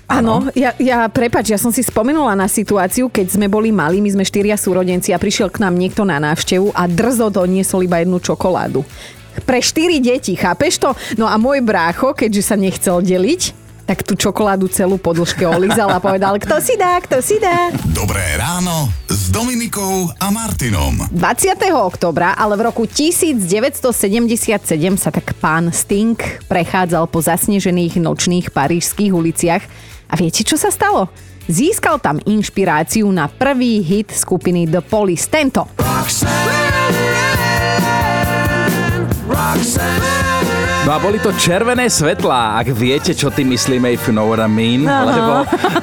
Áno, 0.04 0.52
ja, 0.52 0.76
ja 0.76 1.08
prepač, 1.08 1.48
ja 1.48 1.56
som 1.56 1.72
si 1.72 1.80
spomenula 1.80 2.36
na 2.36 2.44
situáciu, 2.44 3.08
keď 3.08 3.40
sme 3.40 3.48
boli 3.48 3.72
mali, 3.72 4.04
my 4.04 4.12
sme 4.12 4.24
štyria 4.24 4.52
súrodenci 4.60 5.16
a 5.16 5.18
prišiel 5.18 5.48
k 5.48 5.64
nám 5.64 5.80
niekto 5.80 6.04
na 6.04 6.20
návštevu 6.20 6.76
a 6.76 6.84
drzo 6.84 7.32
doniesol 7.32 7.88
iba 7.88 8.04
jednu 8.04 8.20
čokoládu. 8.20 8.84
Pre 9.42 9.58
štyri 9.58 9.98
deti, 10.04 10.36
chápeš 10.36 10.78
to? 10.78 10.92
No 11.16 11.26
a 11.26 11.40
môj 11.40 11.64
brácho, 11.64 12.12
keďže 12.12 12.42
sa 12.44 12.54
nechcel 12.60 13.00
deliť, 13.00 13.63
tak 13.84 14.00
tú 14.00 14.16
čokoládu 14.16 14.68
celú 14.72 14.96
po 14.96 15.12
dĺžke 15.12 15.44
olízal 15.44 15.92
a 15.92 16.00
povedal, 16.00 16.40
kto 16.40 16.56
si 16.60 16.74
dá, 16.80 16.96
kto 17.04 17.20
si 17.20 17.36
dá. 17.36 17.68
Dobré 17.92 18.24
ráno 18.40 18.88
s 19.06 19.28
Dominikou 19.28 20.08
a 20.16 20.32
Martinom. 20.32 21.08
20. 21.12 21.60
oktobra, 21.76 22.32
ale 22.32 22.56
v 22.56 22.72
roku 22.72 22.88
1977 22.88 24.64
sa 24.96 25.10
tak 25.12 25.36
pán 25.36 25.68
Sting 25.68 26.16
prechádzal 26.48 27.04
po 27.12 27.20
zasnežených 27.20 28.00
nočných 28.00 28.50
parížských 28.50 29.12
uliciach. 29.12 29.62
A 30.08 30.14
viete, 30.16 30.40
čo 30.44 30.56
sa 30.56 30.72
stalo? 30.72 31.12
Získal 31.44 32.00
tam 32.00 32.16
inšpiráciu 32.24 33.04
na 33.12 33.28
prvý 33.28 33.84
hit 33.84 34.08
skupiny 34.08 34.64
The 34.64 34.80
Police, 34.80 35.28
tento. 35.28 35.68
No 40.84 40.92
a 40.92 41.00
boli 41.00 41.16
to 41.16 41.32
červené 41.40 41.88
svetlá, 41.88 42.60
ak 42.60 42.68
viete, 42.76 43.16
čo 43.16 43.32
tým 43.32 43.56
myslíme, 43.56 43.96
if 43.96 44.04
you 44.04 44.12
know 44.12 44.28
what 44.28 44.36
I 44.36 44.44
mean. 44.44 44.84
Aha. 44.84 45.08
Lebo 45.08 45.32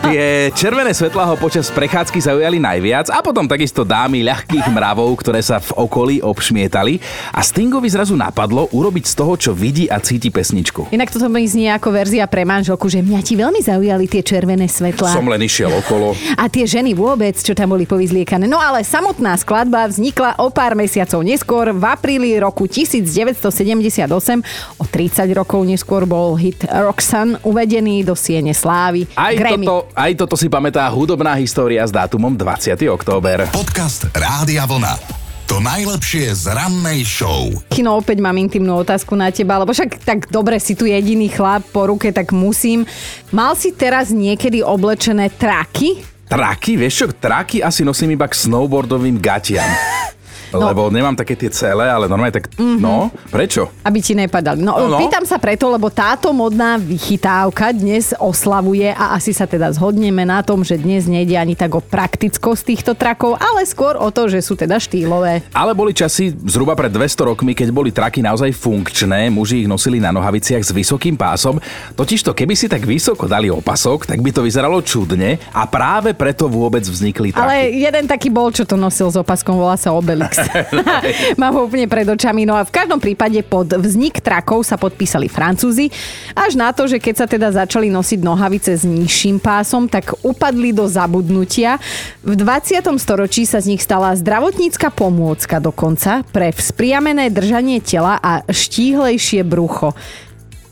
tie 0.05 0.53
červené 0.53 0.93
svetlá 0.93 1.25
ho 1.25 1.33
počas 1.41 1.73
prechádzky 1.73 2.21
zaujali 2.21 2.61
najviac 2.61 3.09
a 3.09 3.17
potom 3.25 3.49
takisto 3.49 3.81
dámy 3.81 4.21
ľahkých 4.21 4.69
mravov, 4.69 5.09
ktoré 5.17 5.41
sa 5.41 5.57
v 5.57 5.73
okolí 5.73 6.15
obšmietali. 6.21 7.01
A 7.33 7.41
Stingovi 7.41 7.89
zrazu 7.89 8.13
napadlo 8.13 8.69
urobiť 8.69 9.09
z 9.09 9.13
toho, 9.17 9.33
čo 9.41 9.57
vidí 9.57 9.89
a 9.89 9.97
cíti 9.97 10.29
pesničku. 10.29 10.93
Inak 10.93 11.09
toto 11.09 11.25
mi 11.33 11.49
znie 11.49 11.73
ako 11.73 11.97
verzia 11.97 12.29
pre 12.29 12.45
manželku, 12.45 12.85
že 12.85 13.01
mňa 13.01 13.25
ti 13.25 13.33
veľmi 13.33 13.57
zaujali 13.57 14.05
tie 14.05 14.21
červené 14.21 14.69
svetlá. 14.69 15.17
Som 15.17 15.25
len 15.33 15.41
išiel 15.41 15.73
okolo. 15.81 16.13
A 16.37 16.45
tie 16.45 16.69
ženy 16.69 16.93
vôbec, 16.93 17.33
čo 17.41 17.57
tam 17.57 17.73
boli 17.73 17.89
povyzliekané. 17.89 18.45
No 18.45 18.61
ale 18.61 18.85
samotná 18.85 19.33
skladba 19.41 19.89
vznikla 19.89 20.37
o 20.37 20.53
pár 20.53 20.77
mesiacov 20.77 21.25
neskôr, 21.25 21.73
v 21.73 21.83
apríli 21.89 22.37
roku 22.37 22.69
1978. 22.69 24.45
O 24.77 24.90
30 24.91 25.31
rokov 25.31 25.63
neskôr 25.63 26.03
bol 26.03 26.35
hit 26.35 26.67
Roxanne 26.67 27.39
uvedený 27.47 28.03
do 28.03 28.11
siene 28.11 28.51
slávy. 28.51 29.07
Aj 29.15 29.31
Grammy. 29.31 29.63
toto, 29.63 29.87
aj 29.95 30.11
toto 30.19 30.35
si 30.35 30.51
pamätá 30.51 30.83
hudobná 30.91 31.39
história 31.39 31.79
s 31.87 31.95
dátumom 31.95 32.35
20. 32.35 32.75
október. 32.91 33.47
Podcast 33.55 34.11
Rádia 34.11 34.67
Vlna. 34.67 35.21
To 35.47 35.59
najlepšie 35.59 36.31
z 36.31 36.51
rannej 36.51 37.03
show. 37.03 37.51
Kino, 37.71 37.99
opäť 37.99 38.23
mám 38.23 38.35
intimnú 38.39 38.83
otázku 38.83 39.19
na 39.19 39.31
teba, 39.31 39.59
lebo 39.59 39.75
však 39.75 39.99
tak 40.03 40.19
dobre 40.31 40.59
si 40.59 40.79
tu 40.79 40.87
jediný 40.87 41.27
chlap 41.27 41.63
po 41.75 41.91
ruke, 41.91 42.11
tak 42.11 42.31
musím. 42.31 42.87
Mal 43.35 43.55
si 43.59 43.75
teraz 43.75 44.15
niekedy 44.15 44.63
oblečené 44.63 45.27
traky? 45.27 46.03
Traky, 46.31 46.79
vieš 46.79 46.93
čo, 46.95 47.05
traky 47.11 47.59
asi 47.59 47.83
nosím 47.83 48.15
iba 48.15 48.31
k 48.31 48.35
snowboardovým 48.39 49.19
gatiam. 49.19 49.67
No. 50.51 50.67
Lebo 50.67 50.91
nemám 50.91 51.15
také 51.15 51.39
tie 51.39 51.47
celé, 51.47 51.87
ale 51.87 52.11
normálne 52.11 52.35
tak, 52.35 52.51
mm-hmm. 52.51 52.79
no, 52.83 53.07
prečo? 53.31 53.71
Aby 53.87 53.99
ti 54.03 54.11
nepadali. 54.11 54.59
No, 54.59 54.75
No, 54.75 54.97
no. 54.97 54.99
pýtam 54.99 55.23
sa 55.23 55.39
preto, 55.39 55.71
lebo 55.71 55.87
táto 55.87 56.31
modná 56.35 56.75
vychytávka 56.75 57.71
dnes 57.71 58.11
oslavuje 58.19 58.91
a 58.91 59.15
asi 59.15 59.31
sa 59.31 59.47
teda 59.47 59.71
zhodneme 59.71 60.27
na 60.27 60.43
tom, 60.43 60.65
že 60.65 60.75
dnes 60.75 61.07
nejde 61.07 61.39
ani 61.39 61.55
tak 61.55 61.71
o 61.77 61.81
praktickosť 61.83 62.61
týchto 62.65 62.91
trakov, 62.97 63.39
ale 63.39 63.63
skôr 63.63 63.95
o 63.95 64.09
to, 64.11 64.27
že 64.27 64.43
sú 64.43 64.59
teda 64.59 64.79
štýlové. 64.81 65.45
Ale 65.55 65.71
boli 65.71 65.95
časy 65.95 66.35
zhruba 66.47 66.75
pred 66.75 66.91
200 66.91 67.29
rokmi, 67.31 67.55
keď 67.55 67.69
boli 67.71 67.93
traky 67.93 68.19
naozaj 68.19 68.51
funkčné, 68.57 69.31
muži 69.31 69.63
ich 69.63 69.69
nosili 69.69 70.01
na 70.01 70.09
nohaviciach 70.11 70.63
s 70.65 70.71
vysokým 70.73 71.15
pásom, 71.15 71.61
totižto 71.95 72.33
keby 72.33 72.53
si 72.57 72.65
tak 72.65 72.83
vysoko 72.83 73.29
dali 73.29 73.47
opasok, 73.47 74.09
tak 74.09 74.19
by 74.19 74.33
to 74.33 74.41
vyzeralo 74.41 74.81
čudne 74.81 75.37
a 75.53 75.63
práve 75.69 76.11
preto 76.17 76.49
vôbec 76.49 76.81
vznikli 76.81 77.31
traky. 77.31 77.45
Ale 77.45 77.69
jeden 77.71 78.05
taký 78.09 78.33
bol, 78.33 78.49
čo 78.49 78.65
to 78.65 78.75
nosil 78.75 79.13
s 79.13 79.17
opaskom, 79.19 79.55
volá 79.55 79.77
sa 79.77 79.93
Obelix. 79.93 80.40
Mám 81.41 81.53
ho 81.57 81.61
úplne 81.67 81.85
pred 81.85 82.07
očami. 82.07 82.45
No 82.47 82.57
a 82.57 82.65
v 82.65 82.71
každom 82.73 82.97
prípade 82.97 83.39
pod 83.45 83.69
vznik 83.69 84.19
trakov 84.23 84.65
sa 84.65 84.75
podpísali 84.79 85.27
Francúzi. 85.27 85.89
Až 86.33 86.57
na 86.57 86.71
to, 86.71 86.87
že 86.87 86.97
keď 86.97 87.15
sa 87.15 87.27
teda 87.27 87.49
začali 87.53 87.91
nosiť 87.93 88.19
nohavice 88.21 88.71
s 88.77 88.83
nižším 88.87 89.41
pásom, 89.41 89.85
tak 89.85 90.15
upadli 90.25 90.71
do 90.71 90.87
zabudnutia. 90.87 91.77
V 92.25 92.33
20. 92.37 92.81
storočí 92.97 93.43
sa 93.43 93.59
z 93.61 93.75
nich 93.75 93.81
stala 93.83 94.13
zdravotnícka 94.15 94.93
pomôcka 94.93 95.59
dokonca 95.59 96.23
pre 96.29 96.53
vzpriamené 96.53 97.29
držanie 97.33 97.83
tela 97.83 98.17
a 98.21 98.45
štíhlejšie 98.47 99.43
brucho. 99.45 99.93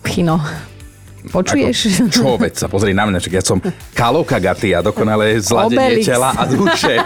Chino, 0.05 0.41
Počuješ? 1.27 1.77
Ako, 1.99 2.07
čo, 2.07 2.27
veď 2.39 2.53
sa 2.55 2.67
pozri 2.71 2.95
na 2.95 3.03
mňa, 3.03 3.19
ja 3.27 3.43
som 3.43 3.59
Kaloka 3.91 4.39
Gatia, 4.39 4.79
dokonale 4.79 5.35
zladenie 5.43 5.99
Obelix. 5.99 6.07
tela 6.07 6.31
a 6.31 6.43
duše. 6.47 6.95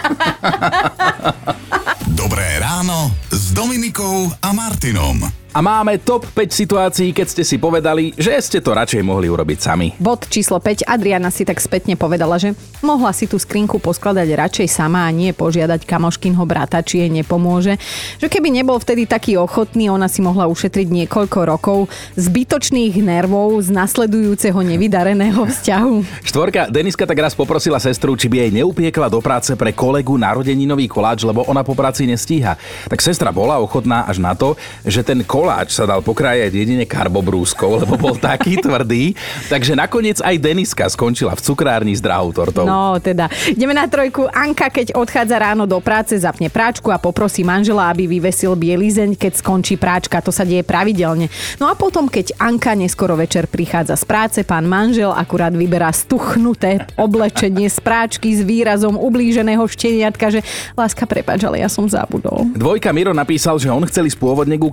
Dobré 2.22 2.62
ráno 2.62 3.10
s 3.34 3.52
Dominikou 3.52 4.30
a 4.38 4.50
Martinom. 4.54 5.43
A 5.54 5.62
máme 5.62 6.02
top 6.02 6.26
5 6.34 6.50
situácií, 6.50 7.14
keď 7.14 7.28
ste 7.30 7.44
si 7.46 7.62
povedali, 7.62 8.10
že 8.18 8.34
ste 8.42 8.58
to 8.58 8.74
radšej 8.74 9.06
mohli 9.06 9.30
urobiť 9.30 9.60
sami. 9.62 9.94
Bod 10.02 10.26
číslo 10.26 10.58
5. 10.58 10.82
Adriana 10.90 11.30
si 11.30 11.46
tak 11.46 11.62
spätne 11.62 11.94
povedala, 11.94 12.42
že 12.42 12.58
mohla 12.82 13.14
si 13.14 13.30
tú 13.30 13.38
skrinku 13.38 13.78
poskladať 13.78 14.34
radšej 14.34 14.66
sama 14.66 15.06
a 15.06 15.14
nie 15.14 15.30
požiadať 15.30 15.86
kamoškinho 15.86 16.42
brata, 16.50 16.82
či 16.82 17.06
jej 17.06 17.12
nepomôže. 17.14 17.78
Že 18.18 18.34
keby 18.34 18.50
nebol 18.50 18.82
vtedy 18.82 19.06
taký 19.06 19.38
ochotný, 19.38 19.94
ona 19.94 20.10
si 20.10 20.26
mohla 20.26 20.50
ušetriť 20.50 20.90
niekoľko 20.90 21.40
rokov 21.46 21.86
zbytočných 22.18 22.98
nervov 23.06 23.62
z 23.62 23.78
nasledujúceho 23.78 24.58
nevydareného 24.58 25.38
vzťahu. 25.54 26.26
Štvorka, 26.34 26.74
Deniska 26.74 27.06
tak 27.06 27.22
raz 27.22 27.38
poprosila 27.38 27.78
sestru, 27.78 28.18
či 28.18 28.26
by 28.26 28.50
jej 28.50 28.52
neupiekla 28.58 29.06
do 29.06 29.22
práce 29.22 29.54
pre 29.54 29.70
kolegu 29.70 30.18
narodeninový 30.18 30.90
koláč, 30.90 31.22
lebo 31.22 31.46
ona 31.46 31.62
po 31.62 31.78
práci 31.78 32.10
nestíha. 32.10 32.58
Tak 32.90 33.06
sestra 33.06 33.30
bola 33.30 33.62
ochotná 33.62 34.10
až 34.10 34.18
na 34.18 34.34
to, 34.34 34.58
že 34.82 35.06
ten 35.06 35.22
koláč 35.22 35.43
sa 35.74 35.90
dal 35.90 36.00
pokrájať 36.06 36.52
jedine 36.54 36.86
karbobrúskou, 36.86 37.76
lebo 37.82 37.98
bol 37.98 38.16
taký 38.16 38.62
tvrdý. 38.62 39.18
Takže 39.50 39.74
nakoniec 39.74 40.22
aj 40.22 40.36
Deniska 40.40 40.86
skončila 40.88 41.34
v 41.34 41.42
cukrárni 41.44 41.94
s 41.96 42.02
drahou 42.04 42.32
tortou. 42.36 42.68
No 42.68 42.98
teda, 43.02 43.28
ideme 43.50 43.74
na 43.74 43.90
trojku. 43.90 44.28
Anka, 44.30 44.70
keď 44.70 44.96
odchádza 44.96 45.40
ráno 45.40 45.66
do 45.66 45.80
práce, 45.84 46.16
zapne 46.16 46.48
práčku 46.48 46.94
a 46.94 47.02
poprosí 47.02 47.42
manžela, 47.42 47.90
aby 47.90 48.06
vyvesil 48.06 48.56
bielizeň, 48.56 49.18
keď 49.18 49.40
skončí 49.40 49.76
práčka. 49.76 50.22
To 50.24 50.32
sa 50.32 50.46
deje 50.46 50.64
pravidelne. 50.64 51.28
No 51.58 51.68
a 51.68 51.74
potom, 51.74 52.08
keď 52.08 52.36
Anka 52.40 52.76
neskoro 52.78 53.18
večer 53.18 53.50
prichádza 53.50 54.00
z 54.00 54.06
práce, 54.06 54.40
pán 54.46 54.68
manžel 54.68 55.12
akurát 55.12 55.52
vyberá 55.52 55.92
stuchnuté 55.92 56.86
oblečenie 56.96 57.68
z 57.68 57.80
práčky 57.80 58.36
s 58.36 58.42
výrazom 58.44 58.96
ublíženého 58.96 59.64
šteniatka, 59.66 60.30
že 60.30 60.40
láska, 60.78 61.04
prepač, 61.10 61.44
ale 61.44 61.64
ja 61.64 61.70
som 61.72 61.88
zabudol. 61.90 62.48
Dvojka 62.54 62.94
Miro 62.94 63.12
napísal, 63.12 63.58
že 63.58 63.72
on 63.72 63.84
chcel 63.90 64.08
ísť 64.08 64.20
pôvodne 64.20 64.56
ku 64.56 64.70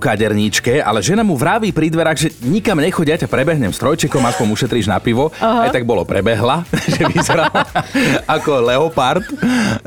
kaderníčke, 0.61 0.85
ale 0.85 0.99
žena 1.01 1.25
mu 1.25 1.33
vraví 1.33 1.73
pri 1.73 1.89
dverách, 1.89 2.17
že 2.17 2.29
nikam 2.45 2.77
nechodia, 2.77 3.17
ťa 3.17 3.25
prebehnem 3.27 3.73
s 3.73 3.81
trojčekom, 3.81 4.21
aspoň 4.21 4.47
ušetríš 4.53 4.85
na 4.85 5.01
pivo. 5.01 5.33
Aha. 5.41 5.67
Aj 5.67 5.69
tak 5.73 5.83
bolo 5.83 6.05
prebehla, 6.05 6.63
že 6.93 7.01
vyzerala 7.09 7.65
ako 8.29 8.51
leopard 8.61 9.25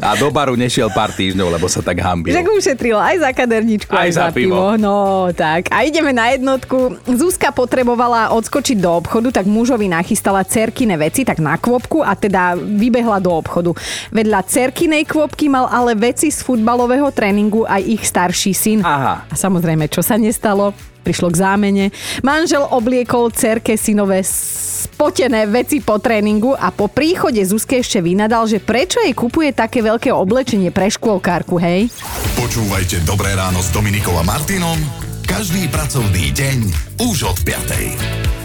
a 0.03 0.19
do 0.19 0.29
baru 0.35 0.59
nešiel 0.59 0.91
pár 0.91 1.15
týždňov, 1.15 1.55
lebo 1.55 1.71
sa 1.71 1.81
tak 1.81 2.03
hambil. 2.03 2.35
Však 2.35 2.49
ušetrila 2.51 3.03
aj 3.15 3.17
za 3.23 3.31
kaderničku, 3.31 3.93
Aj 3.95 4.09
aj, 4.09 4.11
za 4.11 4.25
za 4.29 4.35
pivo. 4.35 4.59
pivo. 4.59 4.81
No 4.81 5.31
tak. 5.31 5.71
A 5.71 5.87
ideme 5.87 6.11
na 6.11 6.35
jednotku. 6.35 6.99
Zuzka 7.15 7.55
potrebovala 7.55 8.35
odskočiť 8.35 8.77
do 8.83 8.91
obchodu, 8.99 9.31
tak 9.31 9.47
mužovi 9.47 9.87
nachystala 9.87 10.43
cerkine 10.43 10.99
veci, 10.99 11.23
tak 11.23 11.39
na 11.39 11.55
kvopku 11.61 12.03
a 12.03 12.17
teda 12.19 12.59
vybehla 12.59 13.21
do 13.23 13.31
obchodu. 13.31 13.77
Vedľa 14.11 14.41
cerkinej 14.49 15.07
kvopky 15.07 15.47
mal 15.47 15.69
ale 15.71 15.95
veci 15.95 16.33
z 16.33 16.41
futbalového 16.43 17.09
tréningu 17.13 17.69
aj 17.69 17.83
ich 17.85 18.03
starší 18.05 18.53
syn. 18.57 18.79
Aha. 18.83 19.29
A 19.29 19.35
samozrejme, 19.37 19.87
čo 19.93 20.01
sa 20.01 20.17
nestalo? 20.17 20.64
Prišlo 21.05 21.29
k 21.29 21.37
zámene. 21.37 21.87
Manžel 22.25 22.65
obliekol 22.65 23.29
cerke 23.29 23.77
synové 23.77 24.25
spotené 24.25 25.45
veci 25.45 25.85
po 25.85 26.01
tréningu 26.01 26.57
a 26.57 26.73
po 26.73 26.89
príchode 26.89 27.45
Zuzke 27.45 27.85
ešte 27.85 28.01
vynadal, 28.01 28.49
že 28.49 28.63
prečo 28.63 29.05
jej 29.05 29.13
kupuje 29.13 29.53
také 29.53 29.85
veľké 29.85 30.09
oblečenie 30.09 30.73
pre 30.73 30.89
škôlkárku, 30.89 31.61
hej? 31.61 31.93
Počúvajte 32.41 33.05
Dobré 33.05 33.37
ráno 33.37 33.61
s 33.61 33.69
Dominikou 33.69 34.17
a 34.17 34.25
Martinom 34.25 34.81
každý 35.25 35.67
pracovný 35.73 36.31
deň 36.37 36.59
už 37.01 37.27
od 37.27 37.39
5. 37.43 38.44